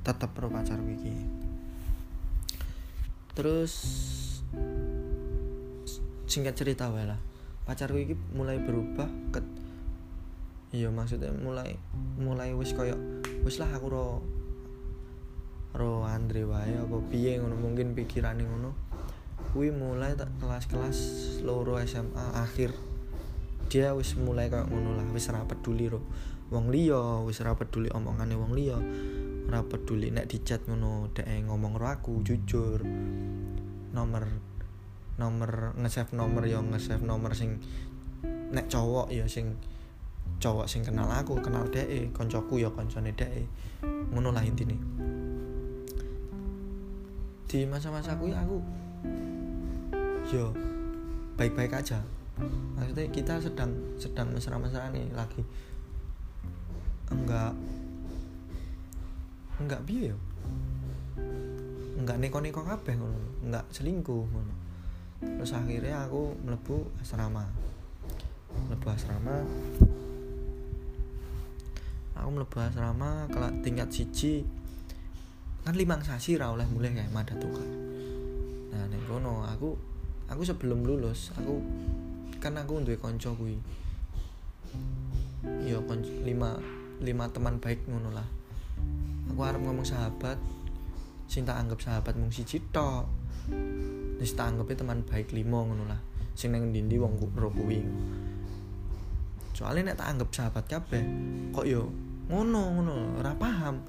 tetap 0.02 0.34
pro 0.34 0.50
pacar 0.50 0.82
iki. 0.82 1.14
Terus 3.38 3.74
singkat 6.26 6.58
cerita 6.58 6.90
wae 6.90 7.06
lah. 7.06 7.22
Pacarku 7.66 7.98
iki 7.98 8.14
mulai 8.34 8.62
berubah 8.62 9.10
ke 9.34 9.65
iya 10.76 10.92
maksudnya 10.92 11.32
mulai 11.32 11.80
mulai 12.20 12.52
wis 12.52 12.76
koyo 12.76 13.00
wis 13.48 13.64
lah 13.64 13.72
aku 13.72 13.88
ro 13.88 14.08
ro 15.76 16.08
Andre 16.08 16.48
wae 16.48 16.72
apa 16.72 16.98
piye 17.12 17.36
ngono 17.40 17.56
mungkin 17.60 17.92
pikirane 17.96 18.48
ngono. 18.48 18.72
Kuwi 19.52 19.72
mulai 19.72 20.16
tak 20.16 20.32
kelas-kelas 20.40 21.00
loro 21.44 21.80
SMA 21.84 22.40
akhir. 22.40 22.72
Dia 23.68 23.92
wis 23.96 24.16
mulai 24.16 24.48
kayak 24.48 24.72
ngono 24.72 24.96
lah 24.96 25.08
wis 25.12 25.28
ora 25.32 25.44
peduli 25.44 25.92
ro 25.92 26.04
wong 26.52 26.72
liya 26.72 27.26
wis 27.28 27.42
ora 27.44 27.58
peduli 27.58 27.90
omongane 27.92 28.38
wong 28.38 28.54
liya 28.54 28.78
ora 29.50 29.66
peduli 29.66 30.14
nek 30.14 30.30
di 30.30 30.38
chat 30.46 30.64
ngono 30.64 31.12
dek 31.12 31.28
ngomong 31.48 31.76
ro 31.76 31.88
aku 31.92 32.24
jujur. 32.24 32.84
Nomor 33.92 34.24
nomor 35.16 35.76
nge-save 35.80 36.12
nomor 36.16 36.44
ya 36.44 36.60
nge-save 36.60 37.04
nomor 37.04 37.32
sing 37.36 37.64
nek 38.52 38.68
cowok 38.68 39.12
ya 39.12 39.28
sing 39.28 39.56
cowok 40.40 40.68
sing 40.68 40.84
kenal 40.84 41.08
aku 41.08 41.40
kenal 41.40 41.64
dek 41.72 42.12
koncoku 42.12 42.60
ya 42.60 42.70
koncone 42.70 43.12
dek 43.16 43.48
ngono 44.12 44.36
lah 44.36 44.44
intine. 44.44 44.76
Di 47.46 47.64
masa-masa 47.64 48.14
aku 48.18 48.30
ya 48.30 48.44
aku 48.44 48.60
yo 50.34 50.52
baik-baik 51.40 51.72
aja. 51.72 52.02
Maksudnya 52.76 53.08
kita 53.16 53.40
sedang 53.40 53.72
sedang 53.96 54.28
mesra-mesra 54.36 54.92
nih 54.92 55.08
lagi. 55.16 55.40
Enggak 57.08 57.56
enggak 59.56 59.82
biaya 59.88 60.16
enggak 61.96 62.20
neko-neko 62.20 62.60
kabeh 62.60 63.00
ngono 63.00 63.20
enggak 63.40 63.66
selingkuh 63.72 64.26
ngono. 64.28 64.54
Terus 65.24 65.56
akhirnya 65.56 66.04
aku 66.04 66.36
melebu 66.44 66.92
asrama. 67.00 67.48
Melebu 68.68 68.88
asrama 68.92 69.42
aku 72.26 72.42
melebu 72.42 72.58
asrama 72.58 73.30
kalau 73.30 73.54
tingkat 73.62 73.94
siji. 73.94 74.42
Kan 75.62 75.78
limang 75.78 76.02
sasi 76.02 76.42
ra 76.42 76.50
oleh 76.50 76.66
mulai 76.70 76.94
kayak 76.94 77.10
mada 77.10 77.34
tukar 77.38 77.66
nah 78.70 78.86
ning 78.86 79.02
kono 79.10 79.42
aku 79.50 79.74
aku 80.30 80.46
sebelum 80.46 80.86
lulus 80.86 81.34
aku 81.34 81.58
kan 82.38 82.54
aku 82.58 82.86
duwe 82.86 82.98
kanca 83.02 83.34
kuwi. 83.34 83.58
Ya 85.66 85.82
lima 86.22 86.58
lima 87.02 87.26
teman 87.34 87.58
baik 87.58 87.86
ngono 87.90 88.14
lah. 88.14 88.26
Aku 89.34 89.42
harap 89.42 89.62
ngomong 89.62 89.86
sahabat 89.86 90.38
sing 91.26 91.50
tak 91.50 91.58
anggap 91.58 91.82
sahabat 91.82 92.14
mung 92.14 92.30
siji 92.30 92.62
tok. 92.70 93.10
Wis 94.22 94.38
tak 94.38 94.54
anggape 94.54 94.78
teman 94.78 95.02
baik 95.02 95.34
limo 95.34 95.66
ngono 95.66 95.90
lah. 95.90 95.98
Sing 96.38 96.54
nang 96.54 96.70
ndi 96.70 96.98
wong 97.02 97.18
ro 97.34 97.50
kuwi. 97.50 97.82
Soalnya 99.58 99.94
nek 99.94 99.98
tak 99.98 100.08
anggap 100.14 100.30
sahabat 100.30 100.66
kabeh 100.70 101.04
kok 101.56 101.66
yo 101.66 101.90
ngono 102.30 102.62
ngono. 102.80 102.96
Ora 103.22 103.34
paham. 103.36 103.82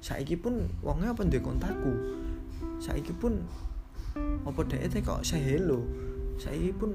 Saiki 0.00 0.38
pun 0.38 0.66
wongnya 0.84 1.12
apa 1.12 1.26
duwe 1.26 1.40
kontakku? 1.42 1.92
Saiki 2.78 3.10
pun 3.16 3.42
apa 4.46 4.60
dhek 4.64 5.02
kok 5.02 5.24
say 5.26 5.42
hello? 5.42 5.82
Saiki 6.38 6.70
pun 6.72 6.94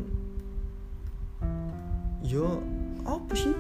yo 2.23 2.61
apa 3.03 3.33
sih? 3.35 3.53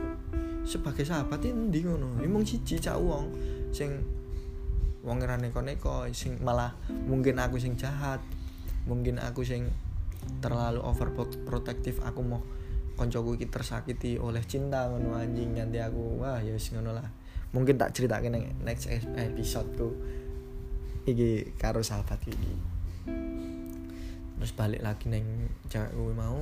Sebagai 0.61 1.03
sahabat 1.03 1.41
ini 1.45 1.81
ngono? 1.81 2.21
Emang 2.21 2.45
siji 2.45 2.77
cak 2.77 2.95
wong 3.01 3.33
sing 3.71 4.03
wong 5.01 5.17
ora 5.25 5.39
neko-neko 5.39 6.05
sing 6.13 6.37
malah 6.45 6.77
mungkin 7.09 7.41
aku 7.41 7.57
sing 7.57 7.73
jahat 7.73 8.21
mungkin 8.85 9.17
aku 9.17 9.41
sing 9.41 9.65
terlalu 10.41 10.77
overprotective 10.85 11.97
aku 12.05 12.21
mau 12.21 12.41
koncoku 12.93 13.33
iki 13.33 13.49
tersakiti 13.49 14.21
oleh 14.21 14.45
cinta 14.45 14.85
ngono 14.85 15.17
anjing 15.17 15.57
nanti 15.57 15.81
aku 15.81 16.21
wah 16.21 16.37
ya 16.37 16.53
wis 16.53 16.69
ngono 16.69 16.93
lah 16.93 17.09
mungkin 17.51 17.75
tak 17.75 17.91
cerita 17.91 18.19
nang 18.23 18.47
next 18.63 18.87
episode 19.15 19.67
tuh 19.75 19.93
iki 21.07 21.55
karo 21.59 21.83
sahabat 21.83 22.19
iki. 22.27 22.53
Terus 24.41 24.51
balik 24.57 24.81
lagi 24.81 25.05
neng 25.11 25.51
cewek 25.69 25.91
gue 25.93 26.13
mau. 26.17 26.41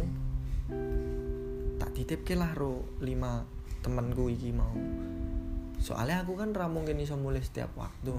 Tak 1.80 1.92
titip 1.96 2.24
ke 2.24 2.36
lah 2.38 2.56
ro. 2.56 2.86
Lima 3.04 3.44
temanku 3.84 4.32
iki 4.32 4.56
mau. 4.56 4.76
Soalnya 5.80 6.24
aku 6.24 6.36
kan 6.40 6.56
ra 6.56 6.72
mungkin 6.72 7.00
iso 7.00 7.20
mulai 7.20 7.44
setiap 7.44 7.76
waktu. 7.76 8.16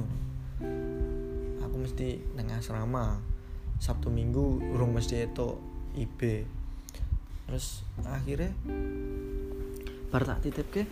Aku 1.64 1.76
mesti 1.80 2.20
neng 2.36 2.52
asrama. 2.52 3.20
Sabtu 3.80 4.12
minggu 4.12 4.76
urung 4.76 4.92
mesti 4.92 5.24
itu 5.24 5.56
IB 5.96 6.44
terus 7.50 7.82
akhirnya 8.06 8.54
bar 10.14 10.22
tak 10.22 10.46
titip 10.46 10.70
ke 10.70 10.86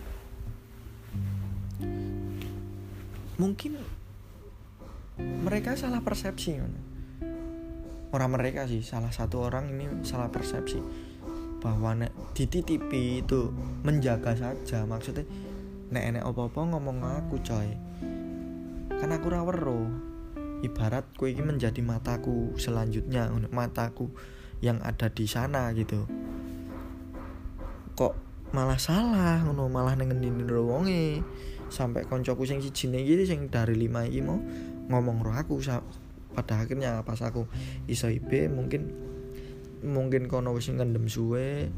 mungkin 3.39 3.79
mereka 5.19 5.75
salah 5.79 6.03
persepsi 6.03 6.59
orang 8.09 8.31
mereka 8.33 8.65
sih 8.65 8.81
salah 8.81 9.13
satu 9.13 9.45
orang 9.45 9.69
ini 9.69 9.85
salah 10.01 10.33
persepsi 10.33 10.81
bahwa 11.59 11.91
nek 11.91 12.15
dititipi 12.33 13.21
itu 13.21 13.51
menjaga 13.83 14.33
saja. 14.33 14.87
Maksudnya 14.87 15.27
nek 15.91 16.03
enek 16.15 16.23
opo-opo 16.25 16.63
ngomong 16.63 17.03
aku 17.03 17.35
coy. 17.43 17.69
Kan 18.99 19.11
aku 19.11 19.27
rawero 19.27 19.87
ibarat 20.63 21.07
ku 21.15 21.27
ini 21.27 21.43
menjadi 21.43 21.79
mataku 21.83 22.55
selanjutnya 22.59 23.31
mataku 23.51 24.11
yang 24.63 24.79
ada 24.83 25.11
di 25.11 25.27
sana 25.27 25.71
gitu. 25.75 26.07
Kok 27.95 28.28
malah 28.49 28.81
salah 28.81 29.45
ngono 29.45 29.69
malah 29.69 29.93
nengenin 29.93 30.45
wonge. 30.49 31.21
Sampai 31.69 32.09
koncoku 32.09 32.49
sing 32.49 32.65
siji 32.65 32.89
iki 32.89 33.29
sing 33.29 33.45
dari 33.53 33.77
lima 33.77 34.01
iki 34.05 34.25
mau 34.25 34.41
ngomong 34.89 35.21
roh 35.21 35.37
aku 35.37 35.61
pada 36.33 36.65
akhirnya 36.65 37.05
pas 37.05 37.21
aku 37.21 37.45
iso 37.85 38.09
IB 38.09 38.49
mungkin 38.49 38.89
mungkin 39.85 40.25
kono 40.25 40.57
wis 40.57 40.73
ngendem 40.73 41.05
suwe. 41.05 41.69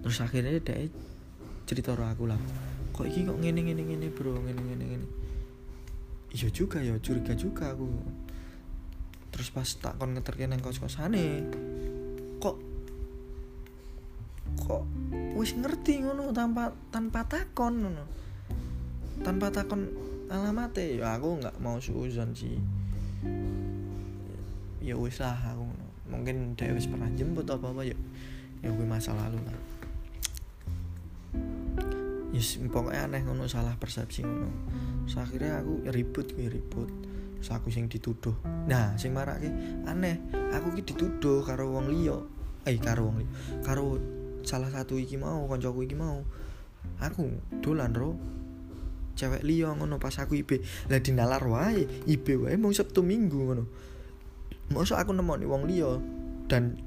Terus 0.00 0.18
akhirnya 0.24 0.56
dia 0.56 0.88
cerita 1.68 1.92
roh 1.92 2.08
aku 2.08 2.24
lah 2.24 2.40
kok 3.00 3.08
iki 3.08 3.24
kok 3.24 3.40
ngene 3.40 3.64
ngene 3.64 3.82
ngene 3.88 4.06
bro 4.12 4.36
ngene 4.40 4.60
ngene 4.60 4.84
ngene? 4.84 5.06
Iya 6.36 6.48
juga 6.52 6.84
ya 6.84 6.96
curiga 7.00 7.32
juga 7.32 7.72
aku. 7.72 7.88
Terus 9.32 9.48
pas 9.52 9.68
tak 9.80 9.96
kon 9.96 10.12
ngeterke 10.12 10.44
nang 10.44 10.60
kos-kosane 10.60 11.48
kok 12.40 12.69
kok 14.58 14.82
wis 15.38 15.54
ngerti 15.54 16.02
ngono 16.02 16.34
tanpa 16.34 16.74
tanpa 16.90 17.26
takon 17.26 17.86
ngono. 17.86 18.04
Tanpa 19.20 19.52
takon 19.52 19.86
alamate 20.30 20.98
ya 20.98 21.18
aku 21.18 21.42
nggak 21.42 21.56
mau 21.60 21.78
suuzon 21.78 22.34
sih. 22.34 22.56
Ya 24.80 24.96
wis 24.96 25.20
lah 25.20 25.36
aku 25.36 25.66
mungkin 26.10 26.58
dia 26.58 26.74
wis 26.74 26.90
pernah 26.90 27.06
jemput 27.14 27.46
apa 27.46 27.70
apa 27.70 27.82
ya 27.86 27.98
yang 28.60 28.76
gue 28.76 28.86
masa 28.88 29.14
lalu 29.14 29.38
lah. 29.44 29.58
Yes 32.30 32.56
pokoknya 32.70 33.10
aneh 33.10 33.22
ngono 33.26 33.50
salah 33.50 33.74
persepsi 33.76 34.22
ngono. 34.22 34.50
So, 35.10 35.18
akhirnya 35.18 35.58
aku 35.58 35.90
ribut 35.90 36.30
gue 36.38 36.46
ribut. 36.46 36.90
So 37.40 37.56
aku 37.56 37.72
sing 37.72 37.88
dituduh. 37.88 38.36
Nah 38.68 38.94
sing 39.00 39.16
marah 39.16 39.40
aneh 39.88 40.20
aku 40.52 40.76
ki 40.76 40.92
dituduh 40.92 41.40
karo 41.40 41.72
wong 41.72 41.88
liyo 41.88 42.28
eh 42.68 42.76
karo 42.76 43.08
wong 43.08 43.24
liyo 43.24 43.30
karo 43.64 43.96
salah 44.44 44.70
satu 44.72 44.96
iki 44.96 45.16
mau 45.20 45.44
koncoku 45.46 45.84
iki 45.84 45.96
mau. 45.96 46.24
Aku 47.00 47.28
dolan 47.60 47.92
ro. 47.92 48.16
Cewek 49.18 49.44
liyo 49.44 49.74
ngono 49.76 50.00
pas 50.00 50.16
aku 50.16 50.38
ibe 50.38 50.64
lah 50.88 51.02
dinalar 51.02 51.42
wae 51.44 51.84
ibe 52.08 52.40
wae 52.40 52.56
mau 52.56 52.72
sabtu 52.72 53.04
minggu 53.04 53.36
ngono. 53.36 53.64
Masa 54.72 55.02
aku 55.02 55.12
nemoni 55.12 55.44
wong 55.44 55.66
liya 55.68 55.98
dan 56.48 56.78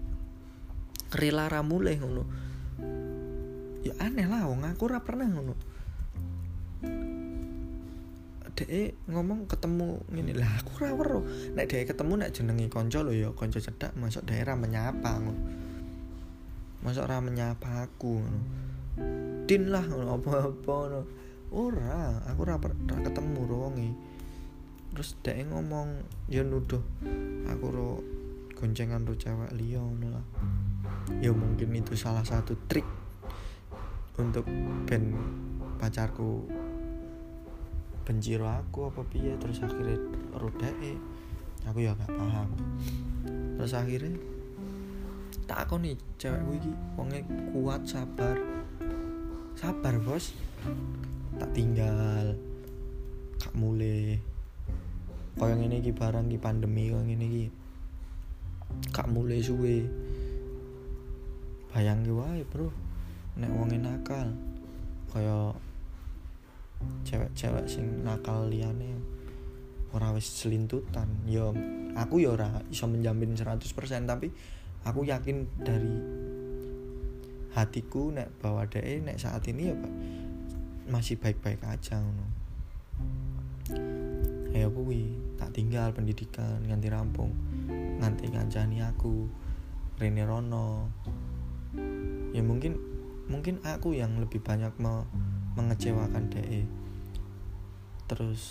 rela 1.13 1.45
mulih 1.61 1.99
ngono. 1.99 2.23
Ya 3.83 3.93
aneh 3.99 4.25
lah 4.25 4.49
wong 4.49 4.65
aku 4.65 4.89
ora 4.89 5.03
pernah 5.03 5.29
ngono. 5.29 5.53
Dek 8.53 9.09
ngomong 9.09 9.49
ketemu 9.49 10.01
ngene. 10.09 10.33
Lah 10.37 10.61
aku 10.61 10.81
ora 10.81 10.89
weruh. 10.95 11.23
Nek 11.53 11.69
dek 11.69 11.93
ketemu 11.93 12.13
nek 12.17 12.31
jenengi 12.33 12.65
kanca 12.71 13.05
lho 13.05 13.13
ya 13.13 13.29
kanca 13.37 13.61
cedak 13.61 13.93
masuk 13.93 14.25
daerah 14.25 14.57
menyapa 14.57 15.21
ngono 15.21 15.62
masuk 16.83 17.07
ora 17.07 17.23
menyapa 17.23 17.87
aku 17.87 18.19
ngono. 18.19 18.41
Din 19.47 19.71
lah 19.71 19.87
ngono 19.87 20.19
apa-apa 20.19 20.73
ngono. 20.75 21.01
Ora 21.53 22.19
aku 22.27 22.39
ora 22.43 22.59
ketemu 23.01 23.41
wonge 23.47 23.89
terus 24.93 25.17
dia 25.25 25.41
ngomong 25.41 26.05
ya 26.29 26.45
nuduh 26.45 26.85
aku 27.49 27.65
ro 27.73 27.91
goncengan 28.53 29.01
ro 29.09 29.17
cewek 29.17 29.49
liya 29.57 29.81
ngono 29.81 30.19
lah. 30.19 30.25
Ya 31.23 31.31
mungkin 31.33 31.73
itu 31.73 31.95
salah 31.95 32.21
satu 32.21 32.53
trik 32.67 32.85
untuk 34.19 34.45
ben 34.85 35.17
pacarku 35.81 36.45
benci 38.03 38.35
aku 38.35 38.91
apa 38.91 39.01
piye 39.07 39.33
terus 39.39 39.63
akhirnya 39.63 39.97
ro 40.35 40.51
aku 41.63 41.79
ya 41.79 41.95
gak 41.95 42.11
paham. 42.11 42.49
Terus 43.55 43.73
akhirnya 43.73 44.19
tak 45.43 45.67
aku 45.67 45.75
nih 45.79 45.95
cewek 46.15 46.39
iki 46.59 46.71
wongnya 46.95 47.21
kuat 47.51 47.81
sabar. 47.83 48.35
Sabar 49.59 49.95
bos. 49.99 50.31
Tak 51.37 51.49
tinggal 51.51 52.37
kak 53.41 53.53
mulai 53.57 54.15
kaya 55.33 55.57
ngene 55.57 55.81
iki 55.81 55.91
barang 55.91 56.29
iki 56.29 56.39
pandemi 56.39 56.93
kaya 56.93 57.03
ngene 57.03 57.25
iki 57.27 57.45
kak 58.95 59.09
mulai 59.11 59.43
suwe. 59.43 59.83
Bayang 61.75 62.07
wae 62.07 62.45
bro. 62.47 62.71
Nek 63.35 63.51
wong 63.51 63.73
nakal 63.81 64.29
kaya 65.11 65.51
cewek-cewek 67.07 67.65
sing 67.69 68.03
nakal 68.03 68.47
liyane 68.47 68.95
ora 69.93 70.13
wis 70.15 70.25
selintutan. 70.25 71.09
Ya 71.27 71.51
aku 71.93 72.21
ya 72.21 72.33
ora 72.33 72.61
iso 72.69 72.89
menjamin 72.89 73.37
100% 73.37 73.61
tapi 74.09 74.33
aku 74.83 75.07
yakin 75.07 75.47
dari 75.63 75.95
hatiku 77.53 78.09
nek 78.11 78.33
bahwa 78.41 78.65
deh 78.65 78.99
nek 79.03 79.19
saat 79.21 79.45
ini 79.47 79.71
ya 79.71 79.75
masih 80.89 81.15
baik-baik 81.15 81.63
aja 81.63 82.01
ngono. 82.01 82.27
Ayo 84.53 84.69
kuwi 84.69 85.15
tak 85.39 85.55
tinggal 85.55 85.95
pendidikan 85.95 86.61
nganti 86.67 86.87
rampung 86.91 87.31
nganti 88.01 88.29
ngancani 88.29 88.83
aku 88.83 89.29
Rene 89.97 90.23
Rono. 90.27 90.91
Ya 92.33 92.41
mungkin 92.41 92.77
mungkin 93.29 93.63
aku 93.63 93.95
yang 93.95 94.19
lebih 94.19 94.43
banyak 94.43 94.73
me 94.81 95.07
mengecewakan 95.53 96.33
DE 96.33 96.65
terus 98.09 98.41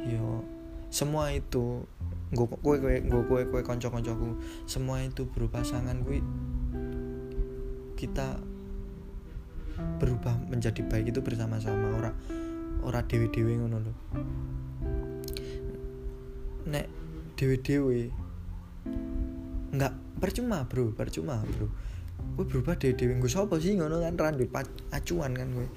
yo 0.00 0.42
semua 0.90 1.30
itu 1.30 1.86
gue 2.30 2.46
kue 2.46 2.76
kue 2.78 2.94
gue 3.02 3.22
kue 3.26 3.42
kue 3.46 3.62
konco 3.62 3.90
koncoku 3.90 4.38
semua 4.66 5.02
itu 5.02 5.26
berupa 5.30 5.62
pasangan 5.62 5.98
gue 6.02 6.22
kita 7.98 8.38
berubah 9.98 10.34
menjadi 10.48 10.84
baik 10.86 11.14
itu 11.14 11.20
bersama-sama 11.24 11.96
ora 11.96 12.10
ora 12.84 13.00
dewi 13.04 13.28
dewi 13.32 13.58
ngono 13.60 13.76
loh 13.80 13.96
nek 16.68 16.86
dewi 17.36 17.56
dewi 17.60 18.02
nggak 19.70 20.20
percuma 20.20 20.66
bro 20.66 20.92
percuma 20.92 21.40
bro. 21.56 21.68
Gue 22.36 22.44
berubah 22.44 22.76
dewi 22.76 22.94
dewi 22.96 23.12
gue 23.16 23.30
siapa 23.30 23.56
sih 23.58 23.76
ngono 23.76 24.00
kan 24.00 24.14
randu 24.16 24.44
acuan 24.92 25.32
kan 25.32 25.48
gue 25.50 25.68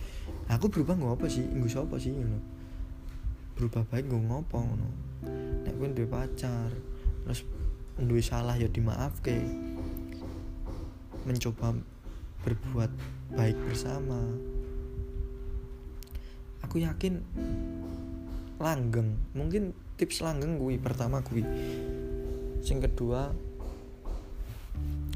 aku 0.52 0.67
berubah 0.67 0.95
gue 0.95 1.12
apa 1.12 1.28
sih 1.32 1.43
gue 1.43 1.69
siapa 1.71 1.95
sih 1.99 2.12
ngono 2.13 2.62
berubah 3.55 3.85
baik 3.89 4.09
gue 4.09 4.21
ngopo 4.21 4.57
ngono. 4.61 4.89
Nek 5.63 5.73
gue 5.77 5.87
duwe 5.93 6.07
pacar 6.09 6.69
terus 7.23 7.47
duwe 7.95 8.19
salah 8.19 8.57
ya 8.59 8.67
dimaaf 8.67 9.23
ke 9.23 9.37
mencoba 11.23 11.77
berbuat 12.43 12.91
baik 13.33 13.57
bersama. 13.69 14.19
Aku 16.65 16.81
yakin 16.81 17.23
langgeng 18.59 19.19
mungkin 19.35 19.75
tips 19.99 20.23
langgeng 20.23 20.57
gue 20.57 20.79
pertama 20.79 21.19
gue 21.21 21.43
sing 22.63 22.79
kedua 22.79 23.35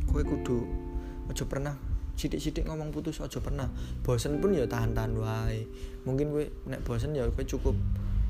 gue 0.07 0.21
kudu 0.23 0.67
aja 1.31 1.43
pernah 1.47 1.75
sidik-sidik 2.17 2.65
ngomong 2.65 2.89
putus 2.89 3.21
aja 3.21 3.37
pernah. 3.37 3.69
Bosen 4.01 4.41
pun 4.41 4.49
ya 4.51 4.65
tahan-tahan 4.65 5.13
wae. 5.21 5.69
Mungkin 6.03 6.33
gue 6.33 6.45
nek 6.65 6.81
bosen 6.81 7.13
ya 7.13 7.29
gue 7.29 7.45
cukup 7.45 7.77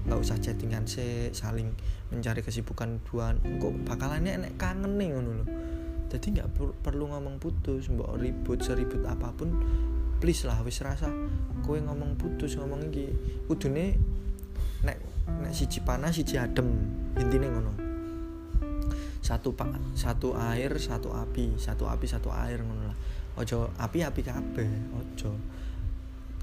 nggak 0.08 0.20
usah 0.20 0.40
chattingan 0.40 0.88
sih 0.88 1.30
saling 1.36 1.76
mencari 2.10 2.40
kesibukan 2.40 3.04
dua 3.04 3.36
kok 3.36 3.74
bakalannya 3.84 4.40
enek 4.40 4.56
kangen 4.56 4.96
nih 4.96 5.12
ngono 5.12 5.32
loh 5.44 5.48
jadi 6.08 6.40
nggak 6.40 6.50
per 6.56 6.68
perlu 6.80 7.12
ngomong 7.12 7.36
putus 7.44 7.92
mbak 7.92 8.16
ribut 8.16 8.64
seribut 8.64 9.04
apa 9.04 9.36
pun 9.36 9.52
please 10.24 10.48
lah 10.48 10.58
wis 10.64 10.80
rasa 10.80 11.12
kowe 11.62 11.76
ngomong 11.76 12.16
putus 12.16 12.56
ngomong 12.56 12.90
iki 12.90 13.12
kudune 13.46 14.00
nek 14.82 14.98
nek 15.28 15.54
siji 15.54 15.84
panas 15.84 16.16
siji 16.16 16.40
adem 16.40 16.72
intine 17.20 17.52
ngono. 17.52 17.74
Satu 19.20 19.52
pak 19.52 19.76
satu 19.92 20.34
air 20.40 20.72
satu 20.80 21.12
api 21.12 21.60
satu 21.60 21.84
api 21.86 22.06
satu 22.08 22.32
air 22.32 22.64
ngono 22.64 22.88
lah. 22.88 22.98
Ojo 23.38 23.70
api 23.76 24.02
api 24.02 24.22
kabeh 24.24 24.70
ojo 24.96 25.36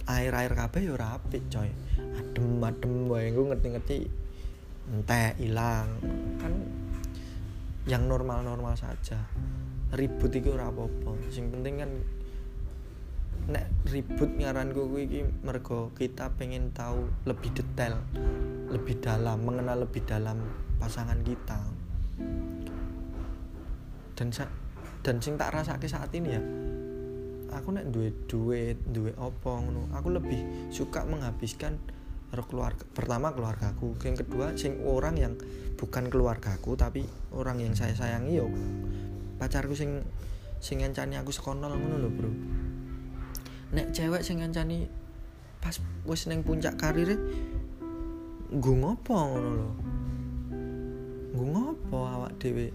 air 0.04 0.32
air 0.36 0.52
kabeh 0.52 0.84
ya 0.84 0.92
ora 0.92 1.16
apik 1.16 1.48
coy. 1.48 1.70
Adem 2.20 2.60
adem 2.60 3.08
wae 3.08 3.32
gue 3.32 3.44
ngerti 3.44 3.68
ngerti 3.72 3.96
entah 4.84 5.32
hilang 5.40 5.88
kan 6.36 6.52
yang 7.88 8.04
normal 8.04 8.44
normal 8.44 8.76
saja. 8.76 9.20
Ribut 9.96 10.32
itu 10.36 10.52
apa-apa. 10.52 11.16
Sing 11.32 11.48
penting 11.48 11.80
kan 11.80 11.90
nek 13.44 13.68
ribut 13.88 14.30
ngaran 14.40 14.72
gue 14.72 15.00
iki 15.04 15.20
mergo 15.44 15.92
kita 15.92 16.32
pengen 16.40 16.72
tahu 16.72 17.04
lebih 17.28 17.52
detail 17.52 18.00
lebih 18.72 18.96
dalam 19.04 19.44
mengenal 19.44 19.84
lebih 19.84 20.04
dalam 20.04 20.40
pasangan 20.80 21.20
kita. 21.24 21.60
Dan 24.14 24.28
dan 25.04 25.16
sing 25.20 25.36
tak 25.36 25.52
rasa 25.52 25.76
saat 25.76 26.08
ini 26.16 26.28
ya 26.32 26.63
aku 27.54 27.68
nek 27.70 27.88
duwe 27.94 28.10
duit 28.26 28.78
duwe 28.90 29.14
opo 29.14 29.62
ngono 29.62 29.88
aku 29.94 30.10
lebih 30.10 30.70
suka 30.74 31.06
menghabiskan 31.06 31.78
keluarga 32.34 32.82
pertama 32.90 33.30
keluargaku 33.30 33.94
yang 34.02 34.18
kedua 34.18 34.58
sing 34.58 34.82
orang 34.82 35.14
yang 35.14 35.38
bukan 35.78 36.10
keluargaku 36.10 36.74
tapi 36.74 37.06
orang 37.30 37.62
yang 37.62 37.78
saya 37.78 37.94
sayangi 37.94 38.42
yo 38.42 38.50
pacarku 39.38 39.78
sing 39.78 40.02
sing 40.64 40.80
ngancani 40.80 41.20
aku 41.20 41.28
sekonol 41.28 41.76
ngono 41.76 42.00
lho 42.00 42.08
bro. 42.08 42.32
Nek 43.76 43.92
cewek 43.92 44.24
sing 44.24 44.40
ngancani 44.40 44.88
pas 45.60 45.76
wis 46.08 46.24
neng 46.24 46.40
puncak 46.40 46.80
karir 46.80 47.20
gue 48.48 48.74
ngopo 48.80 49.12
ngono 49.12 49.50
lho? 49.52 49.70
Gue 51.36 51.46
ngopo 51.52 51.98
awak 52.08 52.32
dewe 52.40 52.72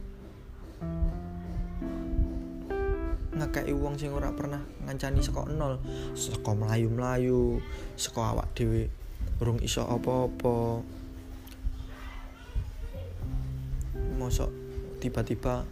ngekei 3.39 3.71
uang 3.71 3.95
sing 3.95 4.12
ora 4.12 4.36
pernah 4.36 4.60
ngancani 4.84 5.23
saka 5.23 5.47
nol 5.47 5.80
saka 6.12 6.52
melayu-melayu 6.52 7.63
saka 7.95 8.36
awak 8.36 8.52
dhewe 8.52 8.91
urung 9.39 9.63
iso 9.63 9.88
apa-apa. 9.88 10.84
Mosok 14.19 14.52
tiba-tiba 14.99 15.63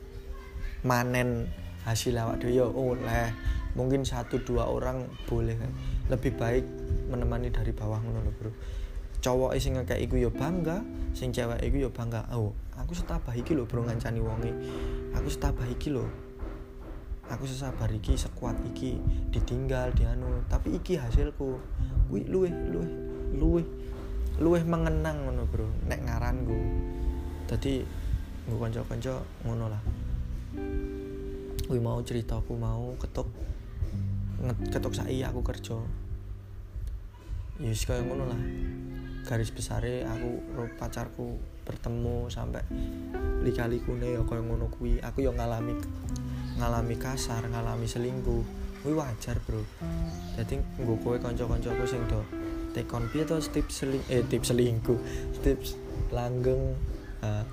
manen 0.87 1.51
hasil 1.83 2.15
awak 2.15 2.39
ya 2.47 2.63
oleh 2.63 3.35
mungkin 3.75 4.07
satu 4.07 4.39
dua 4.41 4.65
orang 4.71 5.03
boleh 5.27 5.59
kan 5.59 5.71
lebih 6.07 6.33
baik 6.39 6.63
menemani 7.11 7.51
dari 7.51 7.75
bawah 7.75 7.99
ngono 7.99 8.23
lho 8.23 8.31
bro. 8.39 8.51
Cowok 9.19 9.51
sing 9.59 9.75
ngekei 9.75 10.07
iku 10.07 10.15
ya 10.15 10.31
bangga 10.31 10.79
sing 11.11 11.35
cewek 11.35 11.59
iku 11.67 11.87
ya 11.87 11.89
bangga. 11.91 12.23
Oh 12.31 12.55
aku 12.79 12.95
setabah 12.95 13.35
iki 13.35 13.51
lho 13.51 13.67
bro 13.67 13.83
ngancani 13.83 14.23
wonge. 14.23 14.55
Aku 15.11 15.27
setabah 15.27 15.67
iki 15.67 15.91
lho 15.91 16.07
aku 17.27 17.43
sesabar 17.43 17.91
iki 17.91 18.15
sekuat 18.15 18.55
iki 18.73 18.99
ditinggal 19.31 19.91
dianu. 19.93 20.43
Tapi 20.47 20.79
iki 20.79 20.95
hasilku. 20.95 21.59
Kuwi 22.07 22.23
luweh 22.27 22.51
luweh 22.51 22.89
luweh 23.35 23.65
luweh 24.39 24.63
mengenang 24.63 25.27
ngono 25.27 25.43
bro. 25.47 25.67
Nek 25.87 25.99
ngaranku. 26.07 26.59
Tadi 27.47 27.83
gue 28.47 28.57
kanca-kanca 28.57 29.19
ngono 29.43 29.65
lah. 29.67 29.81
Kuwi 31.67 31.79
mau 31.83 31.99
ceritaku 31.99 32.55
mau 32.55 32.95
ketok 32.95 33.27
ketok 34.71 34.93
sai 34.95 35.19
aku 35.23 35.43
kerja. 35.43 35.75
Ya 37.59 37.69
wis 37.73 37.83
kaya 37.83 38.03
ngono 38.07 38.23
lah. 38.29 38.41
Garis 39.27 39.51
besare 39.51 40.07
aku 40.07 40.39
pacarku 40.79 41.35
bertemu 41.67 42.31
sampai 42.31 42.63
lika-likune 43.43 44.15
ya 44.15 44.23
kaya 44.23 44.39
ngono 44.39 44.71
kuwi. 44.71 45.03
Aku 45.03 45.19
yang 45.19 45.35
ngalami 45.35 45.75
ngalami 46.57 46.97
kasar 46.97 47.45
ngalami 47.45 47.85
selingkuh 47.85 48.43
kuwi 48.81 48.93
wajar 48.93 49.37
bro. 49.45 49.61
Jadi 50.37 50.61
gue 50.77 50.97
kowe 51.01 51.17
kanca-kancaku 51.17 51.85
sing 51.85 52.01
do 52.09 52.21
tekon 52.73 53.09
piye 53.09 53.25
to 53.25 53.41
tips 53.41 53.85
seling 53.85 54.03
eh 54.09 54.21
tips 54.25 54.53
selingkuh 54.53 54.99
tips 55.41 55.77
langgeng 56.13 56.77
uh, 57.25 57.45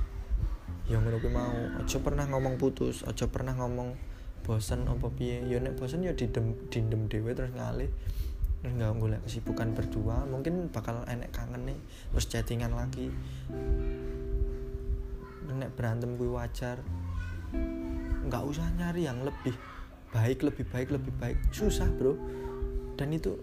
yang 0.88 1.04
ngono 1.04 1.20
mau. 1.32 1.56
Aja 1.80 2.00
pernah 2.00 2.28
ngomong 2.28 2.60
putus 2.60 3.04
aja 3.08 3.28
pernah 3.28 3.56
ngomong 3.56 3.96
bosen 4.44 4.84
apa 4.84 5.08
piye. 5.12 5.44
Ya 5.48 5.60
nek 5.60 5.76
bosen 5.80 6.04
ya 6.04 6.12
didem 6.12 6.56
dindem 6.68 7.08
dhewe 7.08 7.32
terus 7.32 7.52
ngalih 7.52 7.88
nggak 8.64 8.96
golek 8.96 9.20
kesibukan 9.28 9.76
berdua 9.76 10.24
mungkin 10.24 10.72
bakal 10.72 11.04
enek 11.04 11.36
kangen 11.36 11.68
nih 11.68 11.78
terus 12.12 12.28
chattingan 12.32 12.72
lagi. 12.72 13.12
Nek 15.52 15.70
berantem 15.76 16.16
gue 16.16 16.30
wajar 16.32 16.80
nggak 18.26 18.42
usah 18.44 18.66
nyari 18.76 19.06
yang 19.06 19.20
lebih 19.22 19.54
baik 20.14 20.46
lebih 20.46 20.64
baik 20.68 20.88
lebih 20.94 21.12
baik. 21.18 21.38
Susah 21.50 21.88
bro. 21.88 22.16
Dan 22.94 23.10
itu 23.10 23.34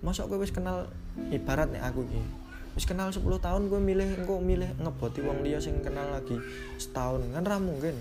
masa 0.00 0.24
gue 0.30 0.38
wis 0.38 0.54
kenal 0.54 0.88
ibarat 1.34 1.74
nih 1.74 1.82
aku 1.82 2.06
ini 2.06 2.22
wis 2.78 2.86
kenal 2.86 3.10
10 3.10 3.26
tahun 3.42 3.66
gue 3.66 3.80
milih 3.82 4.22
engko 4.22 4.38
milih 4.38 4.70
ngeboti 4.78 5.18
wong 5.26 5.42
dia 5.42 5.58
sing 5.58 5.82
kenal 5.82 6.14
lagi 6.14 6.38
setahun. 6.78 7.26
Kan 7.34 7.42
ra 7.42 7.58
mungkin. 7.58 7.98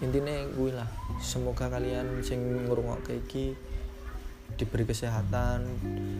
Intinya 0.00 0.32
gue 0.54 0.70
lah 0.72 0.88
semoga 1.20 1.68
kalian 1.68 2.24
sing 2.24 2.40
ngurungok 2.64 3.12
iki 3.12 3.52
diberi 4.56 4.88
kesehatan 4.88 5.66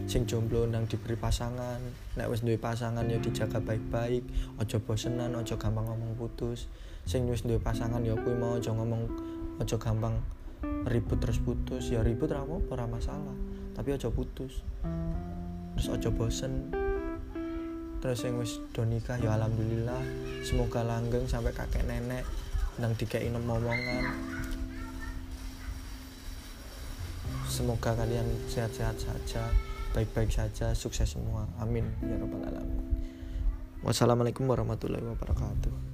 sing 0.05 0.29
jomblo 0.29 0.69
nang 0.69 0.85
diberi 0.85 1.17
pasangan. 1.17 1.81
Nek 2.19 2.29
wis 2.29 2.45
duwe 2.45 2.61
pasangan 2.61 3.07
ya 3.09 3.17
dijaga 3.23 3.63
baik-baik 3.63 4.27
ojo 4.61 4.77
bosenan 4.85 5.33
ojo 5.39 5.57
gampang 5.57 5.89
ngomong 5.89 6.19
putus. 6.19 6.69
Sing 7.09 7.25
wis 7.31 7.47
duwe 7.47 7.63
pasangan 7.63 8.05
ya 8.05 8.19
kuwi 8.19 8.37
mau 8.37 8.61
ojo 8.61 8.71
ngomong 8.75 9.03
ojo 9.63 9.77
gampang 9.81 10.21
ribut 10.85 11.23
terus 11.23 11.41
putus. 11.41 11.89
Ya 11.89 12.05
ribut 12.05 12.29
ra 12.29 12.45
apa 12.45 12.57
ora 12.69 12.85
masalah 12.85 13.37
tapi 13.73 13.95
ojo 13.97 14.13
putus. 14.13 14.61
Terus 15.79 15.89
ojo 15.89 16.11
bosen. 16.13 16.75
Terus 17.99 18.23
yang 18.23 18.39
wis 18.39 18.63
do 18.77 18.87
nikah 18.87 19.19
ya 19.19 19.35
alhamdulillah 19.35 19.99
semoga 20.47 20.87
langgeng 20.87 21.27
sampai 21.27 21.51
kakek 21.51 21.83
nenek 21.83 22.23
nang 22.79 22.95
dikei 22.95 23.27
omongan 23.35 24.07
semoga 27.49 27.97
kalian 27.97 28.29
sehat-sehat 28.47 28.97
saja 29.01 29.49
baik-baik 29.97 30.29
saja 30.29 30.77
sukses 30.77 31.17
semua. 31.17 31.49
Amin. 31.59 31.89
Ya 32.05 32.21
rabbal 32.21 32.45
alamin. 32.45 32.81
Wassalamualaikum 33.81 34.45
warahmatullahi 34.47 35.07
wabarakatuh 35.07 35.88